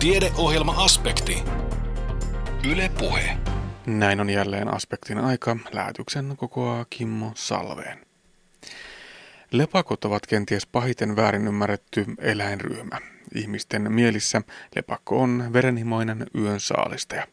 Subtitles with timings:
[0.00, 1.42] Tiedeohjelma-aspekti.
[2.70, 3.36] Yle Puhe.
[3.86, 5.56] Näin on jälleen aspektin aika.
[5.72, 8.06] Lähetyksen kokoaa Kimmo Salveen.
[9.50, 12.98] Lepakot ovat kenties pahiten väärin ymmärretty eläinryhmä.
[13.34, 14.42] Ihmisten mielissä
[14.76, 17.26] lepakko on verenhimoinen yön saalistaja.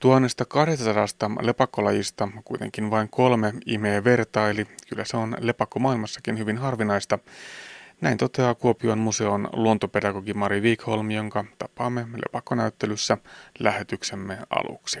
[0.00, 7.18] 1200 lepakkolajista kuitenkin vain kolme imee verta, eli kyllä se on lepakko maailmassakin hyvin harvinaista.
[8.00, 13.18] Näin toteaa Kuopion museon luontopedagogi Mari Wikholm, jonka tapaamme lepakkonäyttelyssä
[13.58, 15.00] lähetyksemme aluksi.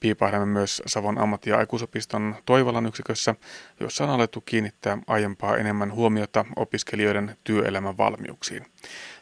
[0.00, 3.34] Piipahdamme myös Savon ammatti- ja aikuisopiston Toivalan yksikössä,
[3.80, 8.66] jossa on alettu kiinnittää aiempaa enemmän huomiota opiskelijoiden työelämän valmiuksiin.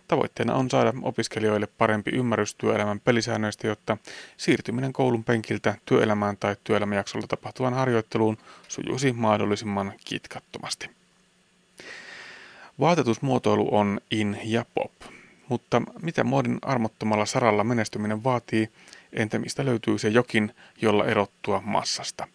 [0.09, 3.97] Tavoitteena on saada opiskelijoille parempi ymmärrys työelämän pelisäännöistä, jotta
[4.37, 8.37] siirtyminen koulun penkiltä työelämään tai työelämäjaksolla tapahtuvan harjoitteluun
[8.69, 11.04] sujuisi mahdollisimman kitkattomasti.
[12.81, 14.93] Vaatetusmuotoilu on in ja pop,
[15.49, 18.69] mutta mitä muodin armottomalla saralla menestyminen vaatii,
[19.13, 22.29] entä mistä löytyy se jokin, jolla erottua massasta?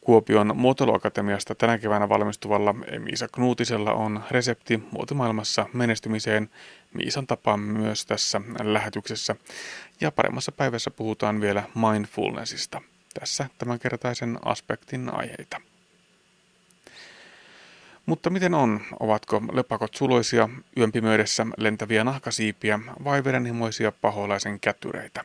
[0.00, 6.50] Kuopion muotoiluakatemiasta tänä keväänä valmistuvalla Miisa Knuutisella on resepti muotimaailmassa menestymiseen
[6.94, 9.36] Miisan tapaan myös tässä lähetyksessä.
[10.00, 12.82] Ja paremmassa päivässä puhutaan vielä mindfulnessista.
[13.20, 15.60] Tässä tämänkertaisen aspektin aiheita.
[18.06, 18.80] Mutta miten on?
[19.00, 25.24] Ovatko lepakot suloisia, yönpimöydessä lentäviä nahkasiipiä vai verenhimoisia paholaisen kätyreitä?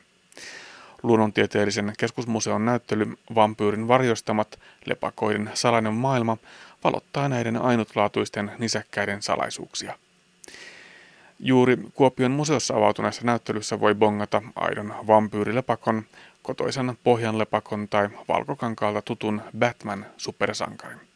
[1.03, 6.37] Luonnontieteellisen keskusmuseon näyttely Vampyyrin varjostamat lepakoiden salainen maailma
[6.83, 9.97] valottaa näiden ainutlaatuisten nisäkkäiden salaisuuksia.
[11.39, 16.03] Juuri Kuopion museossa avautuneessa näyttelyssä voi bongata aidon vampyyrilepakon,
[16.41, 21.10] kotoisan pohjanlepakon tai valkokankaalta tutun Batman-supersankarin.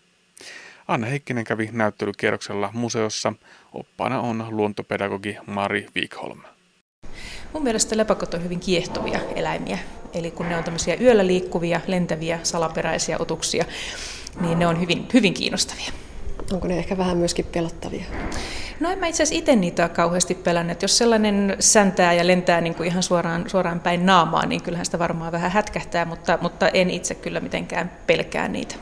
[0.88, 3.34] Anne Heikkinen kävi näyttelykierroksella museossa.
[3.74, 6.42] Oppaana on luontopedagogi Mari Wikholm.
[7.54, 9.78] Mun mielestä lepakot on hyvin kiehtovia eläimiä.
[10.14, 13.66] Eli kun ne on tämmöisiä yöllä liikkuvia, lentäviä, salaperäisiä otuksia,
[14.42, 15.92] niin ne on hyvin, hyvin kiinnostavia.
[16.54, 18.06] Onko ne ehkä vähän myöskin pelottavia?
[18.80, 20.82] No en mä itse asiassa itse niitä ole kauheasti pelännyt.
[20.82, 25.00] Jos sellainen säntää ja lentää niin kuin ihan suoraan, suoraan päin naamaa, niin kyllähän sitä
[25.00, 28.76] varmaan vähän hätkähtää, mutta, mutta en itse kyllä mitenkään pelkää niitä.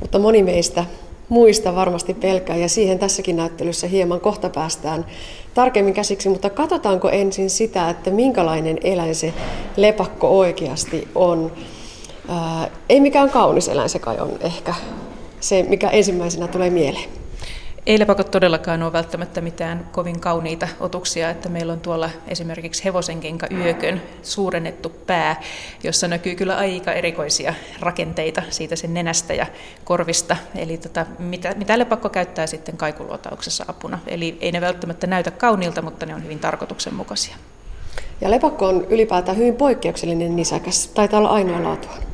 [0.00, 0.84] Mutta moni meistä
[1.28, 5.06] muista varmasti pelkää ja siihen tässäkin näyttelyssä hieman kohta päästään
[5.54, 9.34] tarkemmin käsiksi, mutta katsotaanko ensin sitä, että minkälainen eläin se
[9.76, 11.52] lepakko oikeasti on.
[12.28, 14.74] Ää, ei mikään kaunis eläin se kai on ehkä
[15.40, 17.23] se, mikä ensimmäisenä tulee mieleen.
[17.86, 23.46] Ei lepakot todellakaan ole välttämättä mitään kovin kauniita otuksia, että meillä on tuolla esimerkiksi hevosenkenka
[23.50, 25.42] yökön suurennettu pää,
[25.82, 29.46] jossa näkyy kyllä aika erikoisia rakenteita siitä sen nenästä ja
[29.84, 30.36] korvista.
[30.56, 33.98] Eli tota, mitä, mitä lepakko käyttää sitten kaikuluotauksessa apuna.
[34.06, 37.36] Eli ei ne välttämättä näytä kauniilta, mutta ne on hyvin tarkoituksenmukaisia.
[38.20, 40.88] Ja lepakko on ylipäätään hyvin poikkeuksellinen nisäkäs.
[40.88, 42.13] Taitaa olla ainoa laatua.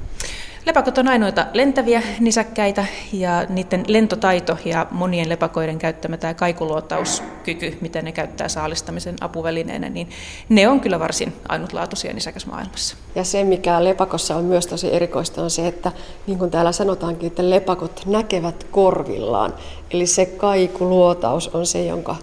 [0.70, 8.02] Lepakot on ainoita lentäviä nisäkkäitä ja niiden lentotaito ja monien lepakoiden käyttämä tämä kaikuluotauskyky, mitä
[8.02, 10.08] ne käyttää saalistamisen apuvälineenä, niin
[10.48, 12.96] ne on kyllä varsin ainutlaatuisia nisäkäsmaailmassa.
[13.14, 15.92] Ja se, mikä lepakossa on myös tosi erikoista, on se, että
[16.26, 19.54] niin kuin täällä sanotaankin, että lepakot näkevät korvillaan.
[19.90, 22.16] Eli se kaikuluotaus on se, jonka,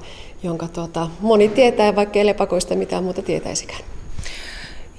[0.43, 3.96] jonka tuota, moni tietää, vaikka lepakoista mitään muuta tietäisikään.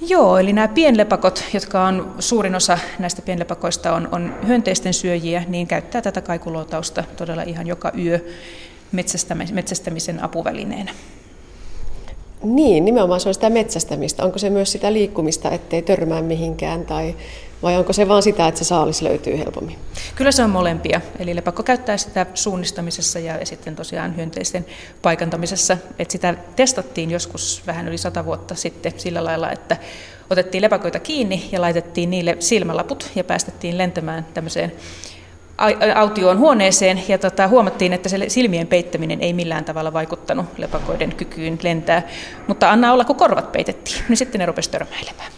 [0.01, 5.67] Joo, eli nämä pienlepakot, jotka on suurin osa näistä pienlepakoista on, on hyönteisten syöjiä, niin
[5.67, 8.21] käyttää tätä kaikuluotausta todella ihan joka yö
[9.53, 10.93] metsästämisen apuvälineenä.
[12.43, 14.25] Niin, nimenomaan se on sitä metsästämistä.
[14.25, 17.15] Onko se myös sitä liikkumista, ettei törmää mihinkään tai
[17.63, 19.79] vai onko se vain sitä, että se saalis löytyy helpommin?
[20.15, 21.01] Kyllä se on molempia.
[21.19, 24.67] Eli lepakko käyttää sitä suunnistamisessa ja sitten tosiaan hyönteisten
[25.03, 25.77] paikantamisessa.
[25.99, 29.77] Et sitä testattiin joskus vähän yli sata vuotta sitten sillä lailla, että
[30.31, 34.73] otettiin lepakoita kiinni ja laitettiin niille silmälaput ja päästettiin lentämään tämmöiseen
[35.95, 41.59] autioon huoneeseen ja tota, huomattiin, että se silmien peittäminen ei millään tavalla vaikuttanut lepakoiden kykyyn
[41.63, 42.09] lentää.
[42.47, 45.33] Mutta anna olla, kun korvat peitettiin, niin sitten ne rupesi törmäilemään.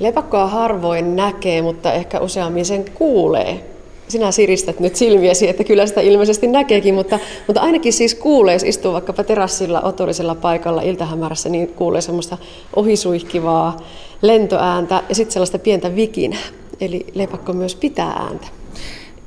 [0.00, 3.64] Lepakkoa harvoin näkee, mutta ehkä useammin sen kuulee.
[4.08, 8.62] Sinä siristät nyt silmiäsi, että kyllä sitä ilmeisesti näkeekin, mutta, mutta ainakin siis kuulee, jos
[8.62, 12.38] istuu vaikkapa terassilla otollisella paikalla iltahämärässä, niin kuulee semmoista
[12.76, 13.76] ohisuihkivaa
[14.22, 16.42] lentoääntä ja sitten sellaista pientä vikinää.
[16.80, 18.59] Eli lepakko myös pitää ääntä.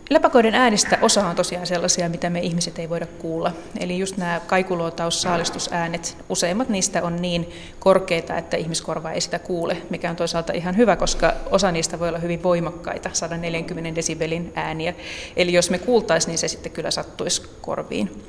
[0.09, 3.51] Lepakoiden äänistä osa on tosiaan sellaisia, mitä me ihmiset ei voida kuulla.
[3.79, 9.77] Eli just nämä kaikuluotaus, saalistusäänet, useimmat niistä on niin korkeita, että ihmiskorva ei sitä kuule,
[9.89, 14.93] mikä on toisaalta ihan hyvä, koska osa niistä voi olla hyvin voimakkaita, 140 desibelin ääniä.
[15.35, 18.23] Eli jos me kuultaisiin, niin se sitten kyllä sattuisi korviin.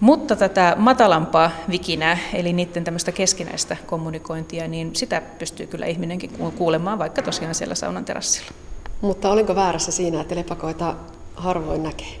[0.00, 6.98] Mutta tätä matalampaa vikinää, eli niiden tämmöistä keskinäistä kommunikointia, niin sitä pystyy kyllä ihminenkin kuulemaan,
[6.98, 8.50] vaikka tosiaan siellä saunan terassilla.
[9.00, 10.94] Mutta olenko väärässä siinä, että lepakoita
[11.34, 12.20] harvoin näkee?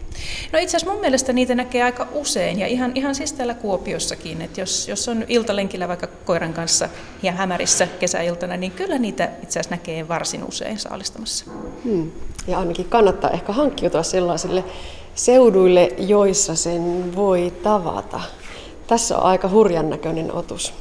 [0.52, 4.42] No itse asiassa mun mielestä niitä näkee aika usein ja ihan, ihan siis täällä Kuopiossakin,
[4.42, 6.88] että jos, jos on iltalenkillä vaikka koiran kanssa
[7.22, 11.44] ja hämärissä kesäiltana, niin kyllä niitä itse asiassa näkee varsin usein saalistamassa.
[11.84, 12.10] Hmm.
[12.46, 14.64] Ja ainakin kannattaa ehkä hankkiutua sellaisille
[15.14, 18.20] seuduille, joissa sen voi tavata.
[18.86, 20.72] Tässä on aika hurjan näköinen otus.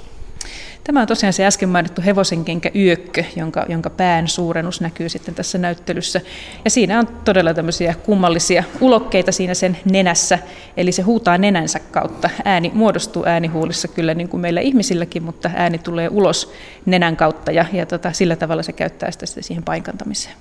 [0.90, 5.58] Tämä on tosiaan se äsken mainittu hevosenkenkä yökkö, jonka, jonka pään suurennus näkyy sitten tässä
[5.58, 6.22] näyttelyssä.
[6.66, 10.40] Ja siinä on todella tämmöisiä kummallisia ulokkeita siinä sen nenässä,
[10.78, 12.30] eli se huutaa nenänsä kautta.
[12.46, 16.52] Ääni muodostuu äänihuulissa kyllä niin kuin meillä ihmisilläkin, mutta ääni tulee ulos
[16.86, 20.36] nenän kautta ja, ja tota, sillä tavalla se käyttää sitä siihen paikantamiseen.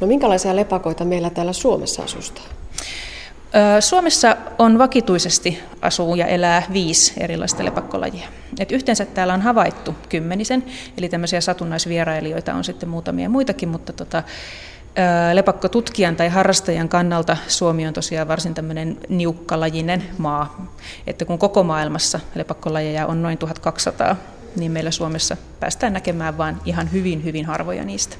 [0.00, 2.44] No minkälaisia lepakoita meillä täällä Suomessa asustaa?
[3.80, 8.28] Suomessa on vakituisesti asuu ja elää viisi erilaista lepakkolajia.
[8.58, 10.64] Et yhteensä täällä on havaittu kymmenisen,
[10.98, 14.22] eli tämmöisiä satunnaisvierailijoita on sitten muutamia muitakin, mutta tota,
[15.32, 20.72] lepakkotutkijan tai harrastajan kannalta Suomi on tosiaan varsin tämmöinen niukkalajinen maa.
[21.06, 24.16] Että kun koko maailmassa lepakkolajeja on noin 1200,
[24.56, 28.16] niin meillä Suomessa päästään näkemään vain ihan hyvin, hyvin harvoja niistä.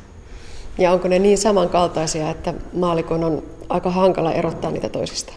[0.79, 5.32] Ja onko ne niin samankaltaisia, että maalikon on aika hankala erottaa niitä toisista?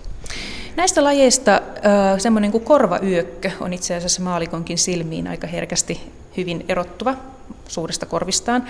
[0.75, 1.61] Näistä lajeista
[2.17, 6.01] semmoinen kuin korvayökkö on itse asiassa maalikonkin silmiin aika herkästi
[6.37, 7.15] hyvin erottuva
[7.67, 8.63] suurista korvistaan.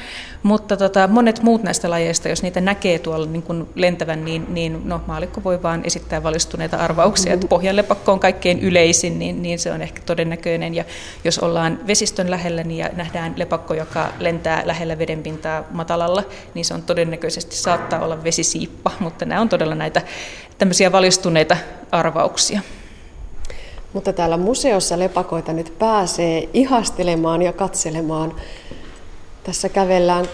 [0.43, 4.81] Mutta tota, monet muut näistä lajeista, jos niitä näkee tuolla niin kuin lentävän, niin, niin
[4.85, 9.71] no, maalikko voi vaan esittää valistuneita arvauksia, että pohjanlepakko on kaikkein yleisin, niin, niin se
[9.71, 10.75] on ehkä todennäköinen.
[10.75, 10.85] Ja
[11.23, 16.23] jos ollaan vesistön lähellä niin ja nähdään lepakko, joka lentää lähellä vedenpintaa matalalla,
[16.53, 20.01] niin se on todennäköisesti saattaa olla vesisiippa, mutta nämä on todella näitä
[20.57, 21.57] tämmöisiä valistuneita
[21.91, 22.61] arvauksia.
[23.95, 28.33] Mutta täällä museossa lepakoita nyt pääsee ihastelemaan ja katselemaan.
[29.43, 30.25] Tässä kävellään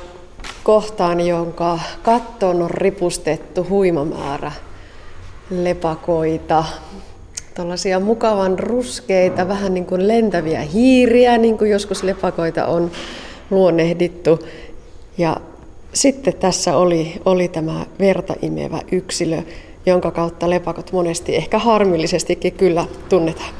[0.63, 4.51] kohtaan, jonka kattoon on ripustettu huima määrä
[5.49, 6.63] lepakoita.
[7.53, 12.91] Tällaisia mukavan ruskeita, vähän niin kuin lentäviä hiiriä, niin kuin joskus lepakoita on
[13.51, 14.39] luonnehdittu.
[15.17, 15.37] Ja
[15.93, 19.41] sitten tässä oli, oli tämä verta imevä yksilö,
[19.85, 23.53] jonka kautta lepakot monesti ehkä harmillisestikin kyllä tunnetaan.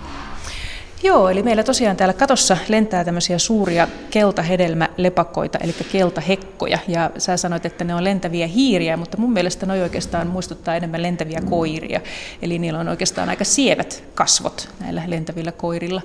[1.04, 7.66] Joo, eli meillä tosiaan täällä katossa lentää tämmöisiä suuria keltahedelmälepakkoita, eli keltahekkoja, ja sä sanoit,
[7.66, 12.02] että ne on lentäviä hiiriä, mutta mun mielestä ne oikeastaan muistuttaa enemmän lentäviä koiria,
[12.42, 16.02] eli niillä on oikeastaan aika sievät kasvot näillä lentävillä koirilla.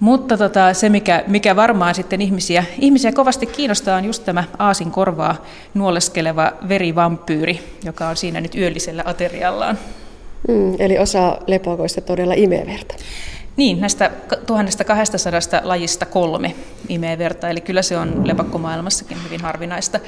[0.00, 4.90] Mutta tota, se, mikä, mikä varmaan sitten ihmisiä, ihmisiä kovasti kiinnostaa, on just tämä aasin
[4.90, 5.44] korvaa
[5.74, 9.78] nuoleskeleva verivampyyri, joka on siinä nyt yöllisellä ateriallaan.
[10.48, 12.94] Mm, eli osa lepakoista todella imee verta.
[13.56, 14.10] Niin, näistä
[14.46, 16.54] 1200 lajista kolme
[16.88, 20.00] imee verta, eli kyllä se on lepakkomaailmassakin hyvin harvinaista.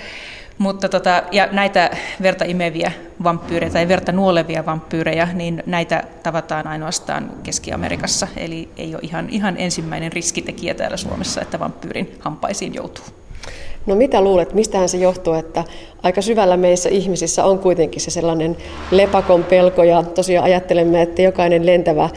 [0.58, 1.90] Mutta tota, ja näitä
[2.22, 2.92] verta imeviä
[3.24, 8.28] vampyyrejä tai verta nuolevia vampyyrejä, niin näitä tavataan ainoastaan Keski-Amerikassa.
[8.36, 13.04] Eli ei ole ihan, ihan ensimmäinen riskitekijä täällä Suomessa, että vampyyrin hampaisiin joutuu.
[13.86, 15.64] No mitä luulet, mistähän se johtuu, että
[16.02, 18.56] aika syvällä meissä ihmisissä on kuitenkin se sellainen
[18.90, 22.10] lepakon pelko ja tosiaan ajattelemme, että jokainen lentävä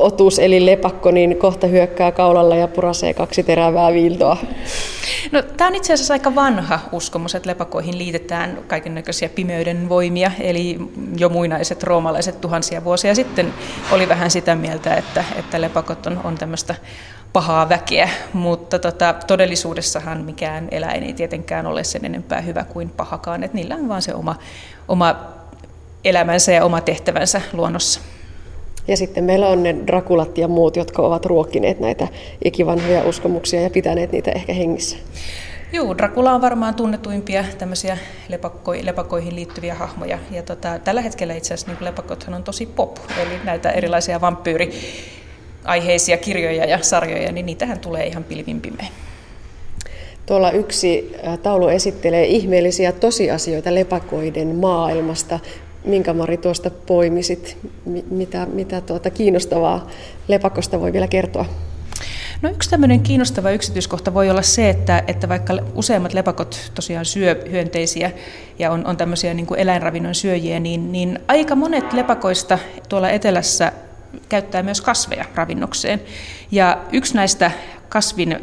[0.00, 4.36] otus eli lepakko, niin kohta hyökkää kaulalla ja purasee kaksi terävää viiltoa.
[5.32, 10.78] No, tämä on itse asiassa aika vanha uskomus, että lepakoihin liitetään kaikennäköisiä pimeyden voimia, eli
[11.16, 13.54] jo muinaiset roomalaiset tuhansia vuosia sitten
[13.92, 16.74] oli vähän sitä mieltä, että, että lepakot on, on tämmöistä
[17.32, 23.42] pahaa väkeä, mutta tota, todellisuudessahan mikään eläin ei tietenkään ole sen enempää hyvä kuin pahakaan,
[23.44, 24.36] että niillä on vaan se oma,
[24.88, 25.16] oma
[26.04, 28.00] elämänsä ja oma tehtävänsä luonnossa.
[28.88, 32.08] Ja sitten meillä on ne Drakulat ja muut, jotka ovat ruokkineet näitä
[32.44, 34.96] ikivanhoja uskomuksia ja pitäneet niitä ehkä hengissä.
[35.72, 40.18] Joo, Dracula on varmaan tunnetuimpia tämmöisiä lepakko, lepakoihin liittyviä hahmoja.
[40.30, 44.70] Ja tota, tällä hetkellä itse asiassa niin lepakothan on tosi pop, eli näitä erilaisia vampyyri
[45.64, 48.88] aiheisia kirjoja ja sarjoja, niin niitähän tulee ihan pilvin pimein.
[50.26, 55.38] Tuolla yksi taulu esittelee ihmeellisiä tosiasioita lepakoiden maailmasta
[55.84, 57.56] minkä Mari tuosta poimisit?
[58.10, 59.86] Mitä, mitä tuota kiinnostavaa
[60.28, 61.46] lepakosta voi vielä kertoa?
[62.42, 67.44] No yksi tämmöinen kiinnostava yksityiskohta voi olla se, että, että vaikka useimmat lepakot tosiaan syö
[67.50, 68.10] hyönteisiä
[68.58, 72.58] ja on, on tämmöisiä niin kuin eläinravinnon syöjiä, niin, niin aika monet lepakoista
[72.88, 73.72] tuolla etelässä
[74.28, 76.02] käyttää myös kasveja ravinnokseen.
[76.50, 77.50] Ja yksi näistä
[77.88, 78.36] kasvin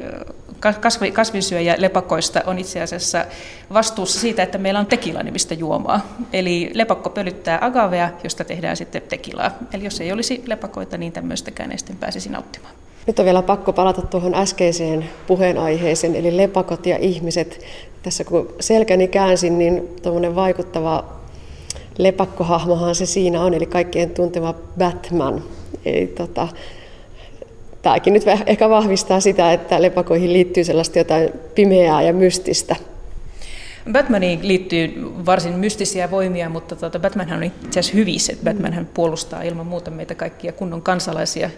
[0.59, 3.25] kasvi, kasvinsyöjä lepakoista on itse asiassa
[3.73, 6.13] vastuussa siitä, että meillä on tekila-nimistä juomaa.
[6.33, 9.51] Eli lepakko pölyttää agavea, josta tehdään sitten tekilaa.
[9.73, 12.73] Eli jos ei olisi lepakoita, niin tämmöistäkään ei sitten pääsisi nauttimaan.
[13.07, 17.65] Nyt on vielä pakko palata tuohon äskeiseen puheenaiheeseen, eli lepakot ja ihmiset.
[18.03, 21.03] Tässä kun selkäni käänsin, niin tuommoinen vaikuttava
[21.97, 25.43] lepakkohahmohan se siinä on, eli kaikkien tuntema Batman.
[25.85, 26.47] Eli tota,
[27.87, 32.75] tämäkin nyt ehkä vahvistaa sitä, että lepakoihin liittyy sellaista jotain pimeää ja mystistä.
[33.91, 38.33] Batmaniin liittyy varsin mystisiä voimia, mutta tuota, Batmanhan on itse asiassa hyvissä.
[38.43, 41.49] Batmanhan puolustaa ilman muuta meitä kaikkia kunnon kansalaisia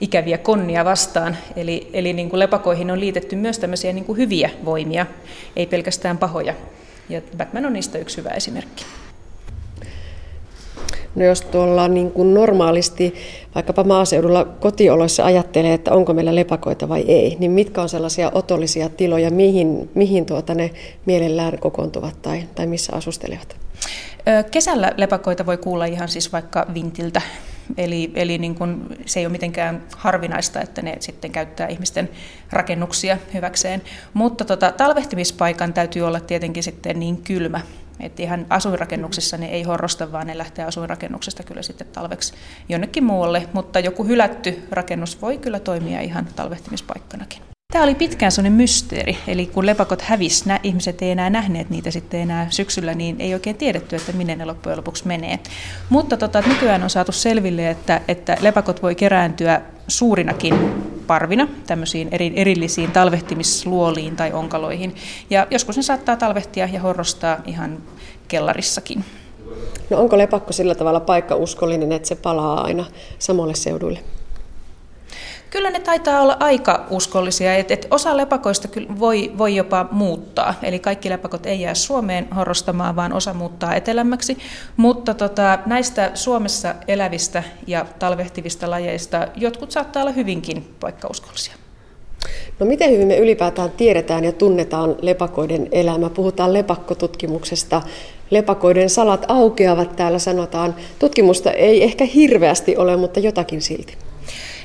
[0.00, 1.36] ikäviä konnia vastaan.
[1.56, 5.06] Eli, eli niin kuin lepakoihin on liitetty myös tämmöisiä niin kuin hyviä voimia,
[5.56, 6.54] ei pelkästään pahoja.
[7.08, 8.84] Ja Batman on niistä yksi hyvä esimerkki.
[11.14, 13.14] No jos tuolla niin kuin normaalisti
[13.54, 18.88] vaikkapa maaseudulla kotioloissa ajattelee, että onko meillä lepakoita vai ei, niin mitkä on sellaisia otollisia
[18.88, 20.70] tiloja, mihin, mihin tuota ne
[21.06, 23.56] mielellään kokoontuvat tai, tai missä asustelevat?
[24.50, 27.22] Kesällä lepakoita voi kuulla ihan siis vaikka vintiltä,
[27.76, 32.08] eli, eli niin kun se ei ole mitenkään harvinaista, että ne sitten käyttää ihmisten
[32.50, 33.82] rakennuksia hyväkseen.
[34.14, 37.60] Mutta tota, talvehtimispaikan täytyy olla tietenkin sitten niin kylmä,
[38.02, 42.34] että ihan asuinrakennuksissa ne ei horrosta, vaan ne lähtee asuinrakennuksesta kyllä sitten talveksi
[42.68, 47.42] jonnekin muualle, mutta joku hylätty rakennus voi kyllä toimia ihan talvehtimispaikkanakin.
[47.70, 51.90] Tämä oli pitkään sellainen mysteeri, eli kun lepakot hävis, nämä ihmiset ei enää nähneet niitä
[51.90, 55.38] sitten enää syksyllä, niin ei oikein tiedetty, että minne ne loppujen lopuksi menee.
[55.88, 60.54] Mutta tota, nykyään on saatu selville, että, että lepakot voi kerääntyä suurinakin
[61.06, 64.94] parvina, tämmöisiin eri, erillisiin talvehtimisluoliin tai onkaloihin.
[65.30, 67.78] Ja joskus ne saattaa talvehtia ja horrostaa ihan
[68.28, 69.04] kellarissakin.
[69.90, 72.84] No onko lepakko sillä tavalla paikkauskollinen, että se palaa aina
[73.18, 74.00] samalle seuduille?
[75.50, 80.54] Kyllä ne taitaa olla aika uskollisia, että et osa lepakoista voi, voi jopa muuttaa.
[80.62, 84.38] Eli kaikki lepakot ei jää Suomeen horrostamaan, vaan osa muuttaa etelämmäksi.
[84.76, 91.54] Mutta tota, näistä Suomessa elävistä ja talvehtivista lajeista jotkut saattaa olla hyvinkin paikkauskollisia.
[92.60, 96.10] No miten hyvin me ylipäätään tiedetään ja tunnetaan lepakoiden elämä?
[96.10, 97.82] Puhutaan lepakkotutkimuksesta.
[98.30, 100.74] Lepakoiden salat aukeavat täällä sanotaan.
[100.98, 104.09] Tutkimusta ei ehkä hirveästi ole, mutta jotakin silti.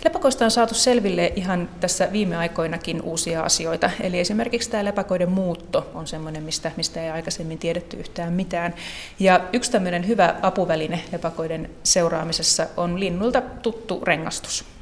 [0.06, 3.90] Lepakoista on saatu selville ihan tässä viime aikoinakin uusia asioita.
[4.02, 8.74] Eli esimerkiksi tämä lepakoiden muutto on sellainen, mistä, mistä ei aikaisemmin tiedetty yhtään mitään.
[9.20, 14.75] Ja yksi tämmöinen hyvä apuväline lepakoiden seuraamisessa on linnulta tuttu rengastus.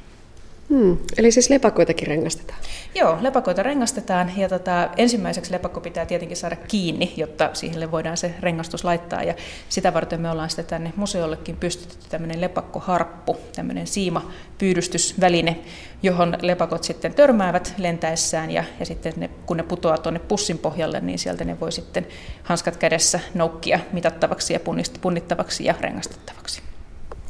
[0.68, 2.58] Hmm, eli siis lepakoitakin rengastetaan?
[2.94, 8.34] Joo, lepakoita rengastetaan ja tota, ensimmäiseksi lepakko pitää tietenkin saada kiinni, jotta siihen voidaan se
[8.40, 9.22] rengastus laittaa.
[9.22, 9.34] Ja
[9.68, 15.56] sitä varten me ollaan sitten tänne museollekin pystytetty tämmöinen lepakkoharppu, tämmöinen siima-pyydystysväline,
[16.02, 21.00] johon lepakot sitten törmäävät lentäessään ja, ja sitten ne, kun ne putoaa tuonne pussin pohjalle,
[21.00, 22.06] niin sieltä ne voi sitten
[22.42, 24.60] hanskat kädessä noukkia mitattavaksi ja
[25.00, 26.62] punnittavaksi ja rengastettavaksi.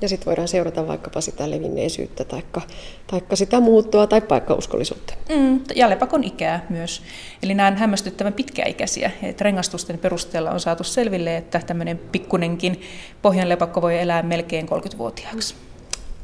[0.01, 2.43] Ja sitten voidaan seurata vaikkapa sitä levinneisyyttä tai
[3.07, 5.15] taikka sitä muuttoa tai paikkauskollisuutta.
[5.29, 7.03] Mm, ja lepakon ikää myös.
[7.43, 9.11] Eli nämä on hämmästyttävän pitkäikäisiä.
[9.23, 12.81] Et rengastusten perusteella on saatu selville, että tämmöinen pikkunenkin
[13.23, 15.55] pohjanlepakko voi elää melkein 30-vuotiaaksi.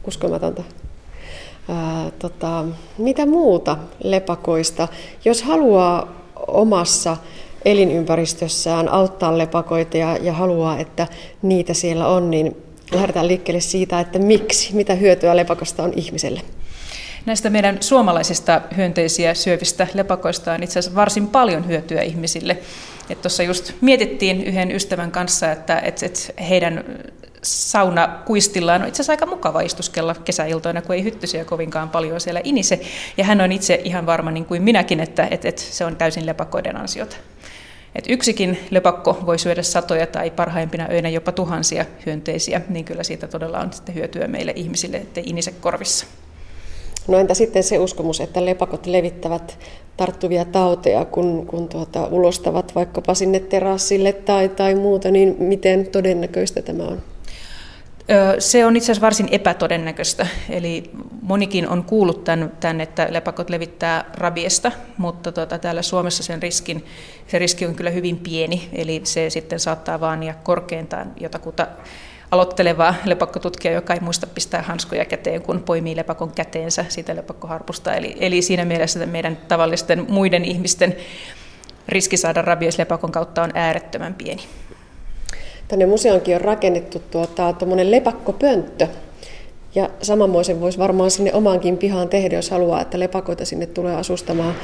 [0.06, 0.62] Uskomatonta.
[1.68, 2.64] Ää, tota,
[2.98, 4.88] mitä muuta lepakoista?
[5.24, 6.14] Jos haluaa
[6.46, 7.16] omassa
[7.64, 11.06] elinympäristössään auttaa lepakoita ja, ja haluaa, että
[11.42, 12.56] niitä siellä on, niin
[12.92, 16.40] lähdetään liikkeelle siitä, että miksi, mitä hyötyä lepakosta on ihmiselle.
[17.26, 22.58] Näistä meidän suomalaisista hyönteisiä syövistä lepakoista on itse asiassa varsin paljon hyötyä ihmisille.
[23.22, 26.84] Tuossa just mietittiin yhden ystävän kanssa, että et, et heidän
[27.42, 32.40] sauna kuistillaan on itse asiassa aika mukava istuskella kesäiltoina, kun ei hyttysiä kovinkaan paljon siellä
[32.44, 32.80] inise.
[33.16, 36.26] Ja hän on itse ihan varma niin kuin minäkin, että et, et se on täysin
[36.26, 37.16] lepakoiden ansiota.
[37.94, 43.26] Et yksikin lepakko voi syödä satoja tai parhaimpina öinä jopa tuhansia hyönteisiä, niin kyllä siitä
[43.26, 46.06] todella on sitten hyötyä meille ihmisille, ettei inise korvissa.
[47.08, 49.58] No entä sitten se uskomus, että lepakot levittävät
[49.96, 56.62] tarttuvia tauteja, kun, kun tuota, ulostavat vaikkapa sinne terassille tai, tai muuta, niin miten todennäköistä
[56.62, 57.02] tämä on?
[58.38, 60.26] Se on itse asiassa varsin epätodennäköistä.
[60.48, 60.90] Eli
[61.22, 66.84] monikin on kuullut tämän, tämän että lepakot levittää rabiesta, mutta tuota, täällä Suomessa sen, riskin,
[67.26, 68.68] se riski on kyllä hyvin pieni.
[68.72, 71.66] Eli se sitten saattaa vaan ja korkeintaan jotakuta
[72.30, 77.94] aloittelevaa lepakkotutkija, joka ei muista pistää hanskoja käteen, kun poimii lepakon käteensä siitä lepakkoharpusta.
[77.94, 80.96] Eli, eli siinä mielessä meidän tavallisten muiden ihmisten
[81.88, 84.42] riski saada rabies lepakon kautta on äärettömän pieni.
[85.70, 88.86] Tänne museonkin on rakennettu tuota, lepakkopönttö.
[89.74, 94.54] Ja samanmoisen voisi varmaan sinne omaankin pihaan tehdä, jos haluaa, että lepakoita sinne tulee asustamaan.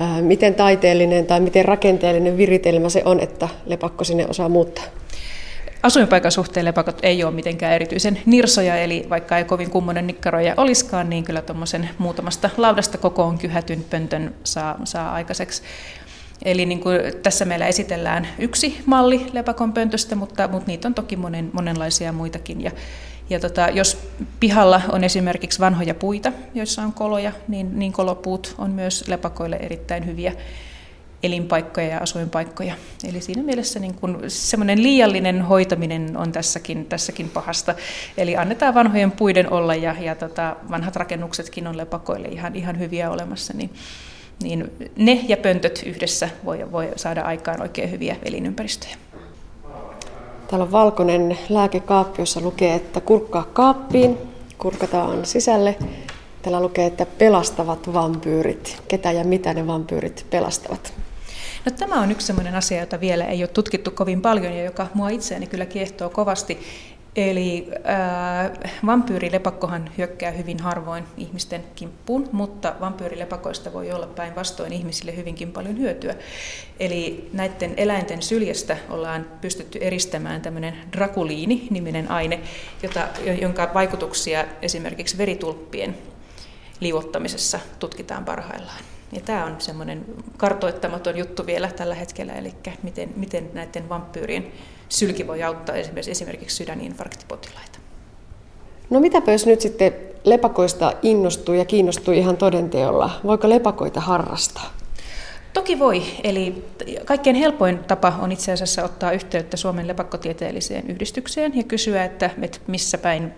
[0.00, 4.84] Ää, miten taiteellinen tai miten rakenteellinen viritelmä se on, että lepakko sinne osaa muuttaa?
[5.82, 11.10] Asuinpaikan suhteen lepakot ei ole mitenkään erityisen nirsoja, eli vaikka ei kovin kummonen nikkaroja olisikaan,
[11.10, 15.62] niin kyllä tuommoisen muutamasta laudasta kokoon kyhätyn pöntön saa, saa aikaiseksi.
[16.44, 21.16] Eli niin kuin tässä meillä esitellään yksi malli lepakon pöntöstä, mutta, mutta niitä on toki
[21.16, 22.60] monen, monenlaisia muitakin.
[22.60, 22.70] Ja,
[23.30, 23.98] ja tota, jos
[24.40, 30.06] pihalla on esimerkiksi vanhoja puita, joissa on koloja, niin, niin kolopuut on myös lepakoille erittäin
[30.06, 30.32] hyviä
[31.22, 32.74] elinpaikkoja ja asuinpaikkoja.
[33.08, 37.74] Eli siinä mielessä niin kun semmoinen liiallinen hoitaminen on tässäkin, tässäkin pahasta.
[38.16, 43.10] Eli annetaan vanhojen puiden olla ja, ja tota, vanhat rakennuksetkin on lepakoille ihan, ihan hyviä
[43.10, 43.54] olemassa.
[43.56, 43.70] Niin,
[44.42, 48.96] niin ne ja pöntöt yhdessä voi, voi saada aikaan oikein hyviä elinympäristöjä.
[50.48, 54.18] Täällä on valkoinen lääkekaappi, jossa lukee, että kurkkaa kaappiin,
[54.58, 55.76] kurkataan sisälle.
[56.42, 58.82] Täällä lukee, että pelastavat vampyyrit.
[58.88, 60.92] Ketä ja mitä ne vampyyrit pelastavat?
[61.64, 64.86] No, tämä on yksi sellainen asia, jota vielä ei ole tutkittu kovin paljon ja joka
[64.94, 66.58] mua itseäni kyllä kiehtoo kovasti.
[67.16, 75.52] Eli äh, vampyyrilepakkohan hyökkää hyvin harvoin ihmisten kimppuun, mutta vampyyrilepakoista voi olla päinvastoin ihmisille hyvinkin
[75.52, 76.14] paljon hyötyä.
[76.80, 82.40] Eli näiden eläinten syljestä ollaan pystytty eristämään tämmöinen drakuliini-niminen aine,
[82.82, 83.08] jota,
[83.40, 85.96] jonka vaikutuksia esimerkiksi veritulppien
[86.80, 88.80] liuottamisessa tutkitaan parhaillaan.
[89.12, 90.04] Ja tämä on semmoinen
[90.36, 94.52] kartoittamaton juttu vielä tällä hetkellä, eli miten, miten näiden vampyyrien
[94.94, 97.78] sylki voi auttaa esimerkiksi, esimerkiksi sydäninfarktipotilaita.
[98.90, 99.92] No mitäpä jos nyt sitten
[100.24, 103.20] lepakoista innostuu ja kiinnostuu ihan todenteolla?
[103.24, 104.70] Voiko lepakoita harrastaa?
[105.52, 106.02] Toki voi.
[106.24, 106.64] Eli
[107.04, 112.30] kaikkein helpoin tapa on itse asiassa ottaa yhteyttä Suomen lepakkotieteelliseen yhdistykseen ja kysyä, että,
[112.66, 113.32] missä päin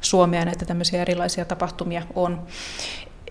[0.00, 2.42] Suomea näitä tämmöisiä erilaisia tapahtumia on.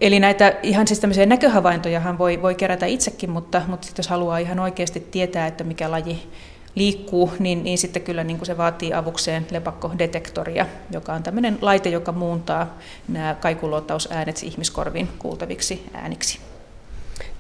[0.01, 4.37] Eli näitä ihan siis tämmöisiä näköhavaintojahan voi, voi kerätä itsekin, mutta, mutta sit jos haluaa
[4.37, 6.29] ihan oikeasti tietää, että mikä laji
[6.77, 11.89] liikkuu, niin, niin sitten kyllä niin kuin se vaatii avukseen lepakkodetektoria, joka on tämmöinen laite,
[11.89, 16.39] joka muuntaa nämä kaikuluotausäänet ihmiskorviin kuultaviksi ääniksi.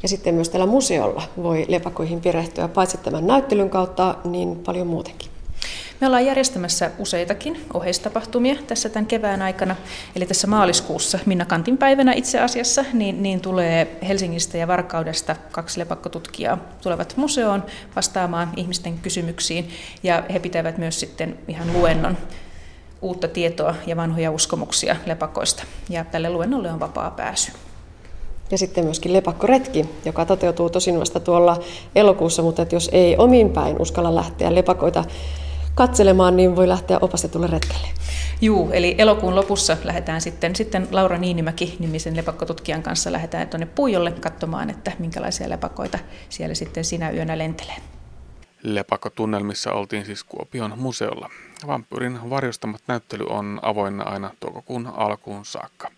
[0.03, 5.36] Ja sitten myös tällä museolla voi lepakoihin perehtyä paitsi tämän näyttelyn kautta, niin paljon muutenkin.
[6.01, 9.75] Me ollaan järjestämässä useitakin oheistapahtumia tässä tämän kevään aikana.
[10.15, 15.79] Eli tässä maaliskuussa Minna Kantin päivänä itse asiassa niin, niin tulee Helsingistä ja Varkaudesta kaksi
[15.79, 17.63] lepakkotutkijaa tulevat museoon
[17.95, 19.69] vastaamaan ihmisten kysymyksiin.
[20.03, 22.17] Ja he pitävät myös sitten ihan luennon
[23.01, 25.63] uutta tietoa ja vanhoja uskomuksia lepakoista.
[25.89, 27.51] Ja tälle luennolle on vapaa pääsy.
[28.51, 31.59] Ja sitten myöskin lepakkoretki, joka toteutuu tosin vasta tuolla
[31.95, 35.03] elokuussa, mutta että jos ei omin päin uskalla lähteä lepakoita
[35.77, 37.87] katselemaan, niin voi lähteä opastetulle retkelle.
[38.41, 44.11] Juu, eli elokuun lopussa lähdetään sitten, sitten Laura Niinimäki nimisen lepakkotutkijan kanssa lähdetään tuonne Puijolle
[44.11, 47.75] katsomaan, että minkälaisia lepakoita siellä sitten sinä yönä lentelee.
[48.63, 51.29] Lepakkotunnelmissa oltiin siis Kuopion museolla.
[51.67, 55.91] Vampyrin varjostamat näyttely on avoinna aina toukokuun alkuun saakka.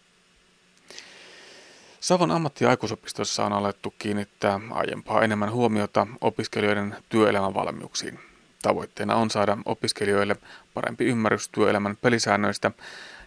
[1.99, 8.28] Savon ammatti- ja aikuisopistossa on alettu kiinnittää aiempaa enemmän huomiota opiskelijoiden työelämän valmiuksiin.
[8.61, 10.35] Tavoitteena on saada opiskelijoille
[10.73, 12.71] parempi ymmärrys työelämän pelisäännöistä,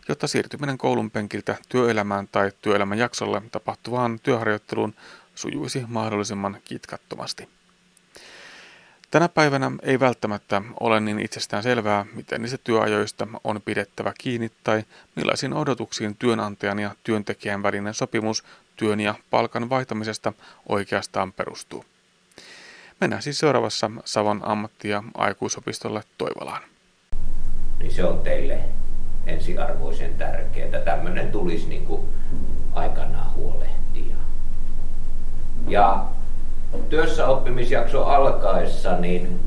[0.09, 4.95] jotta siirtyminen koulun penkiltä työelämään tai työelämän jaksolle tapahtuvaan työharjoitteluun
[5.35, 7.49] sujuisi mahdollisimman kitkattomasti.
[9.11, 14.85] Tänä päivänä ei välttämättä ole niin itsestään selvää, miten niistä työajoista on pidettävä kiinni tai
[15.17, 18.45] millaisiin odotuksiin työnantajan ja työntekijän välinen sopimus
[18.77, 20.33] työn ja palkan vaihtamisesta
[20.69, 21.85] oikeastaan perustuu.
[23.03, 26.63] Mennään siis seuraavassa Savon ammatti- ja aikuisopistolle Toivolaan.
[27.79, 28.59] Niin se on teille
[29.27, 30.81] ensiarvoisen tärkeää.
[30.81, 32.03] Tämmöinen tulisi niin kuin
[32.73, 34.17] aikanaan huolehtia.
[35.69, 36.05] Ja
[36.89, 39.41] työssä oppimisjakso alkaessa, niin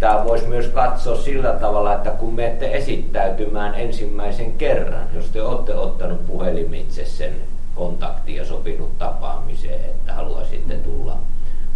[0.00, 5.74] tämä voisi myös katsoa sillä tavalla, että kun menette esittäytymään ensimmäisen kerran, jos te olette
[5.74, 7.34] ottanut puhelimitse sen
[7.74, 11.18] kontaktin ja sopinut tapaamiseen, että haluaisitte tulla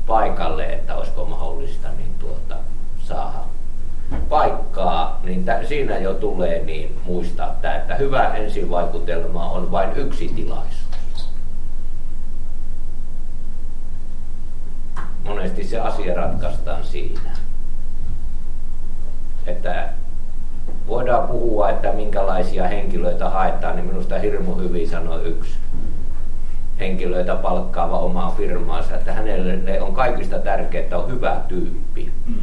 [0.09, 2.57] paikalle, että olisiko mahdollista niin tuota,
[3.05, 3.39] saada
[4.29, 10.29] paikkaa, niin t- siinä jo tulee niin muistaa, että, että hyvä ensivaikutelma on vain yksi
[10.29, 11.29] tilaisuus.
[15.25, 17.31] Monesti se asia ratkaistaan siinä.
[19.47, 19.89] Että
[20.87, 25.55] voidaan puhua, että minkälaisia henkilöitä haetaan, niin minusta hirmu hyvin sanoi yksi
[26.81, 32.13] henkilöitä palkkaava omaa firmaansa, että hänelle on kaikista tärkeää, että on hyvä tyyppi.
[32.27, 32.35] Mm.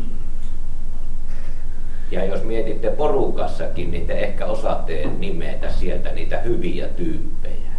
[2.12, 7.72] Ja jos mietitte porukassakin, niin te ehkä osaatte nimetä sieltä niitä hyviä tyyppejä.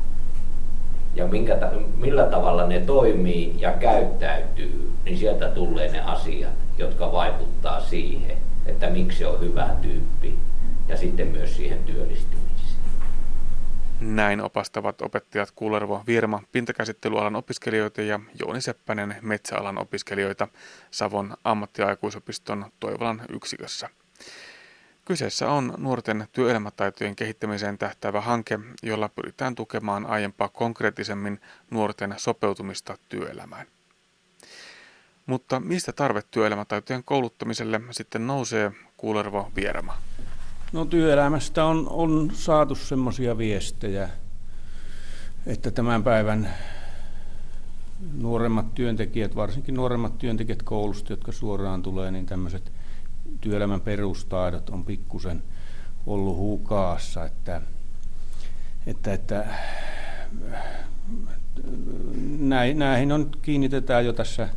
[1.15, 1.59] Ja minkä,
[1.97, 8.91] millä tavalla ne toimii ja käyttäytyy, niin sieltä tulee ne asiat, jotka vaikuttaa siihen, että
[8.91, 10.35] miksi se on hyvä tyyppi
[10.89, 12.46] ja sitten myös siihen työllistymiseen.
[14.01, 20.49] Näin opastavat opettajat Kuulervo Virma pintakäsittelyalan opiskelijoita ja Jouni Seppänen metsäalan opiskelijoita
[20.91, 23.89] Savon ammattiaikuisopiston Toivolan yksikössä.
[25.05, 33.67] Kyseessä on nuorten työelämätaitojen kehittämiseen tähtäävä hanke, jolla pyritään tukemaan aiempaa konkreettisemmin nuorten sopeutumista työelämään.
[35.27, 39.99] Mutta mistä tarve työelämätaitojen kouluttamiselle sitten nousee, Kuulervo Vierma?
[40.73, 44.09] No työelämästä on, on saatu semmoisia viestejä,
[45.47, 46.55] että tämän päivän
[48.15, 52.73] nuoremmat työntekijät, varsinkin nuoremmat työntekijät koulusta, jotka suoraan tulee, niin tämmöiset
[53.41, 55.43] työelämän perustaidot on pikkusen
[56.07, 57.63] ollut hukaassa, että,
[58.87, 59.47] että, että
[62.75, 64.49] näihin on, kiinnitetään jo tässä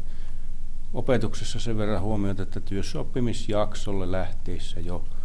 [0.94, 5.04] opetuksessa sen verran huomiota, että työssäoppimisjaksolle lähteessä jo–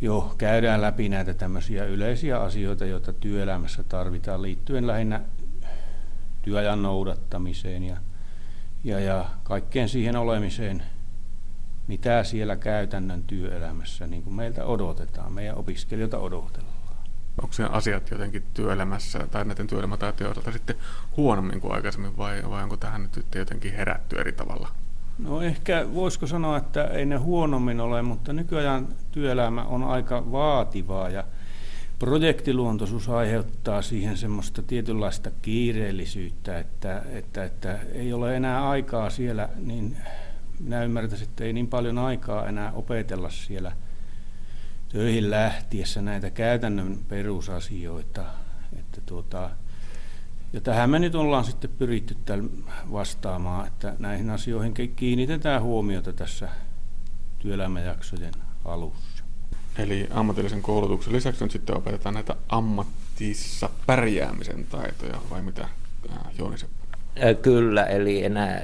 [0.00, 5.20] jo käydään läpi näitä tämmöisiä yleisiä asioita, joita työelämässä tarvitaan liittyen lähinnä
[6.42, 7.96] työajan noudattamiseen ja,
[8.84, 10.82] ja, ja kaikkeen siihen olemiseen,
[11.86, 16.76] mitä siellä käytännön työelämässä niin kuin meiltä odotetaan, meidän opiskelijoita odotellaan.
[17.42, 20.76] Onko se asiat jotenkin työelämässä tai näiden työelämätaitojen osalta sitten
[21.16, 24.68] huonommin kuin aikaisemmin vai, vai onko tähän nyt jotenkin herätty eri tavalla?
[25.18, 31.08] No ehkä voisiko sanoa, että ei ne huonommin ole, mutta nykyajan työelämä on aika vaativaa
[31.08, 31.24] ja
[31.98, 39.96] projektiluontoisuus aiheuttaa siihen semmoista tietynlaista kiireellisyyttä, että, että, että ei ole enää aikaa siellä, niin
[40.60, 43.72] minä ymmärtäisin, että ei niin paljon aikaa enää opetella siellä
[44.88, 48.24] töihin lähtiessä näitä käytännön perusasioita.
[48.78, 49.50] Että tuota,
[50.56, 52.16] ja tähän me nyt ollaan sitten pyritty
[52.92, 56.48] vastaamaan, että näihin asioihin kiinnitetään huomiota tässä
[57.38, 58.32] työelämäjaksojen
[58.64, 59.24] alussa.
[59.78, 65.68] Eli ammatillisen koulutuksen lisäksi nyt sitten opetetaan näitä ammattissa pärjäämisen taitoja, vai mitä
[66.38, 66.56] Jooni
[67.42, 68.62] Kyllä, eli enää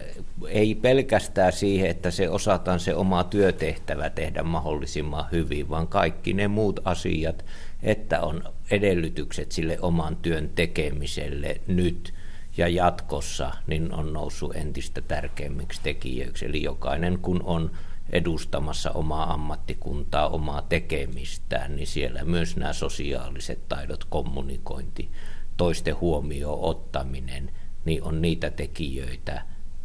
[0.48, 6.48] ei pelkästään siihen, että se osataan se oma työtehtävä tehdä mahdollisimman hyvin, vaan kaikki ne
[6.48, 7.44] muut asiat,
[7.83, 12.14] että on edellytykset sille oman työn tekemiselle nyt
[12.57, 16.47] ja jatkossa, niin on noussut entistä tärkeimmiksi tekijöiksi.
[16.47, 17.71] Eli jokainen kun on
[18.12, 25.11] edustamassa omaa ammattikuntaa, omaa tekemistään, niin siellä myös nämä sosiaaliset taidot, kommunikointi,
[25.57, 27.51] toisten huomioon ottaminen,
[27.85, 29.42] niin on niitä tekijöitä,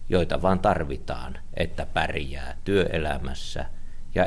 [0.10, 3.66] joita vaan tarvitaan, että pärjää työelämässä
[4.16, 4.26] ja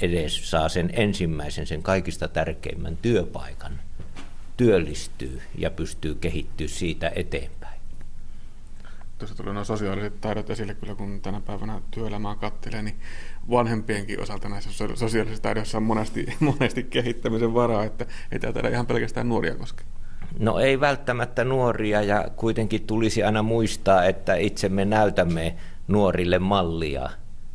[0.00, 3.80] edes saa sen ensimmäisen, sen kaikista tärkeimmän työpaikan,
[4.56, 7.80] työllistyy ja pystyy kehittyä siitä eteenpäin.
[9.18, 12.96] Tuossa tuli nuo sosiaaliset taidot esille kyllä, kun tänä päivänä työelämää kattelee, niin
[13.50, 19.28] vanhempienkin osalta näissä sosiaalisissa taidoissa on monesti, monesti kehittämisen varaa, että ei tämä ihan pelkästään
[19.28, 19.84] nuoria koske.
[20.38, 25.56] No ei välttämättä nuoria ja kuitenkin tulisi aina muistaa, että itse me näytämme
[25.88, 27.10] nuorille mallia,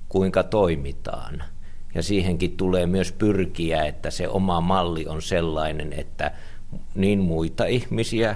[0.10, 1.44] kuinka toimitaan–
[1.96, 6.32] ja siihenkin tulee myös pyrkiä, että se oma malli on sellainen, että
[6.96, 8.36] niin muita ihmisiä,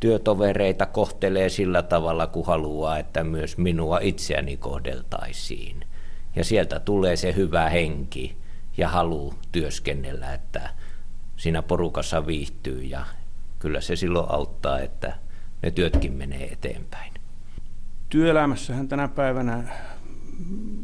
[0.00, 5.84] työtovereita kohtelee sillä tavalla, kuin haluaa, että myös minua itseäni kohdeltaisiin.
[6.36, 8.36] Ja sieltä tulee se hyvä henki
[8.76, 10.70] ja halu työskennellä, että
[11.36, 13.04] siinä porukassa viihtyy ja
[13.58, 15.14] kyllä se silloin auttaa, että
[15.62, 17.12] ne työtkin menee eteenpäin.
[18.08, 19.64] Työelämässähän tänä päivänä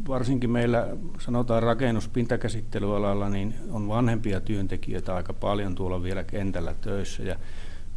[0.07, 0.87] varsinkin meillä
[1.19, 7.23] sanotaan rakennuspintakäsittelyalalla, niin on vanhempia työntekijöitä aika paljon tuolla vielä kentällä töissä.
[7.23, 7.35] Ja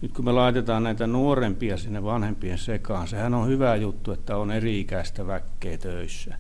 [0.01, 4.51] nyt kun me laitetaan näitä nuorempia sinne vanhempien sekaan, sehän on hyvä juttu, että on
[4.51, 6.35] eri-ikäistä väkkeä töissä.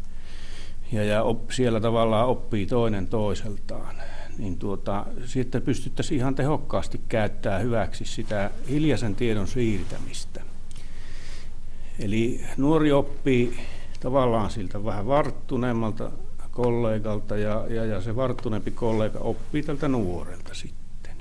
[0.93, 3.95] Ja, ja op, siellä tavallaan oppii toinen toiseltaan.
[4.39, 10.41] Niin tuota, sitten pystyttäisiin ihan tehokkaasti käyttämään hyväksi sitä hiljaisen tiedon siirtämistä.
[11.99, 13.57] Eli nuori oppii
[14.03, 16.11] tavallaan siltä vähän varttuneemmalta
[16.51, 21.17] kollegalta ja, ja, ja se varttuneempi kollega oppii tältä nuorelta sitten.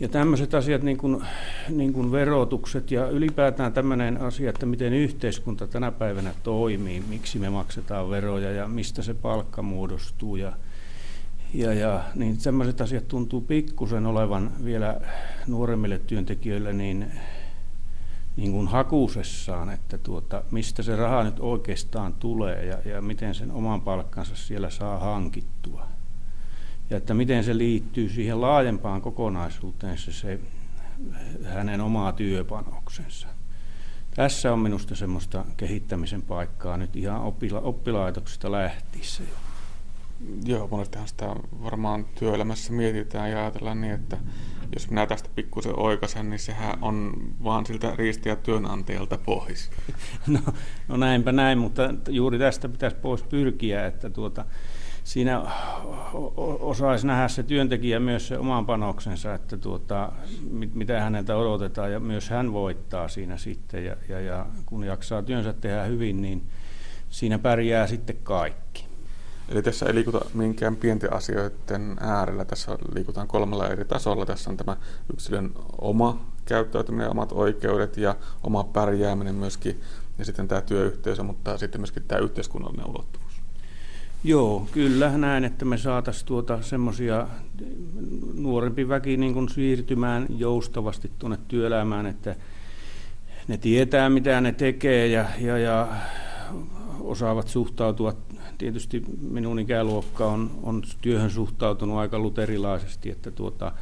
[0.00, 1.22] Ja tämmöiset asiat niin kuin,
[1.68, 7.50] niin kuin verotukset ja ylipäätään tämmöinen asia, että miten yhteiskunta tänä päivänä toimii, miksi me
[7.50, 10.52] maksetaan veroja ja mistä se palkka muodostuu ja,
[11.54, 15.00] ja, ja niin tämmöiset asiat tuntuu pikkusen olevan vielä
[15.46, 17.12] nuoremmille työntekijöille niin
[18.36, 23.52] niin kuin hakusessaan, että tuota, mistä se raha nyt oikeastaan tulee ja, ja miten sen
[23.52, 25.86] oman palkkansa siellä saa hankittua.
[26.90, 30.40] ja että miten se liittyy siihen laajempaan kokonaisuuteen se, se
[31.44, 33.26] hänen omaa työpanoksensa.
[34.14, 39.36] Tässä on minusta semmoista kehittämisen paikkaa nyt ihan oppila- oppilaitoksista lähtiessä jo.
[40.44, 41.26] Joo, monestihan sitä
[41.62, 44.16] varmaan työelämässä mietitään ja ajatellaan niin, että
[44.72, 47.12] jos minä tästä pikkusen oikaisen, niin sehän on
[47.44, 49.70] vaan siltä riistiä työnantajalta pois.
[50.26, 50.40] No,
[50.88, 54.44] no näinpä näin, mutta juuri tästä pitäisi pois pyrkiä, että tuota,
[55.04, 55.42] siinä
[56.60, 60.12] osaisi nähdä se työntekijä myös se oman panoksensa, että tuota,
[60.74, 65.52] mitä häneltä odotetaan ja myös hän voittaa siinä sitten ja, ja, ja kun jaksaa työnsä
[65.52, 66.42] tehdä hyvin, niin
[67.10, 68.93] siinä pärjää sitten kaikki.
[69.48, 74.26] Eli tässä ei liikuta minkään pienten asioiden äärellä, tässä liikutaan kolmella eri tasolla.
[74.26, 74.76] Tässä on tämä
[75.12, 79.80] yksilön oma käyttäytyminen, omat oikeudet ja oma pärjääminen myöskin,
[80.18, 83.34] ja sitten tämä työyhteisö, mutta sitten myöskin tämä yhteiskunnallinen ulottuvuus.
[84.24, 87.26] Joo, kyllä näin, että me saataisiin tuota semmoisia
[88.34, 92.36] nuorempi väki niin kuin siirtymään joustavasti tuonne työelämään, että
[93.48, 95.88] ne tietää mitä ne tekee ja, ja, ja
[97.00, 98.16] osaavat suhtautua.
[98.58, 103.72] Tietysti minun ikäluokka on, on työhön suhtautunut aika luterilaisesti, että tuota,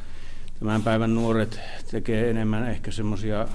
[0.59, 1.59] tämän päivän nuoret
[1.91, 3.47] tekee enemmän ehkä semmoisia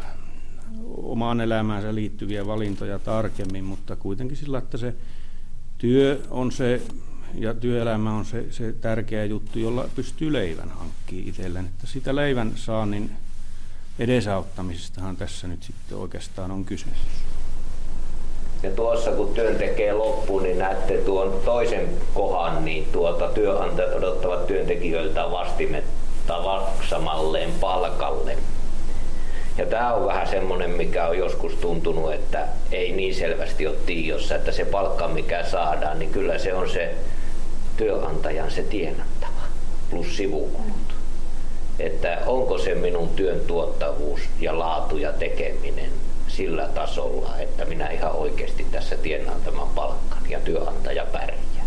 [0.87, 4.95] omaan elämäänsä liittyviä valintoja tarkemmin, mutta kuitenkin sillä, että se
[5.79, 6.83] työ on se
[7.35, 11.65] ja työelämä on se, se tärkeä juttu, jolla pystyy leivän hankkimaan itselleen.
[11.65, 13.11] Että sitä leivän saannin
[13.99, 16.87] edesauttamisestahan tässä nyt sitten oikeastaan on kyse.
[18.63, 24.47] Ja tuossa kun työn tekee loppuun, niin näette tuon toisen kohan, niin tuota työnantajat odottavat
[24.47, 28.37] työntekijöiltä vastimetta maksamalleen palkalle.
[29.59, 34.35] Ja tämä on vähän semmoinen, mikä on joskus tuntunut, että ei niin selvästi ole tiossa,
[34.35, 36.95] että se palkka, mikä saadaan, niin kyllä se on se
[37.77, 39.43] työnantajan se tienattava
[39.91, 40.95] plus sivukulut.
[41.79, 45.91] Että onko se minun työn tuottavuus ja laatu ja tekeminen
[46.39, 51.67] sillä tasolla, että minä ihan oikeasti tässä tienaan tämän palkan ja työnantaja pärjää.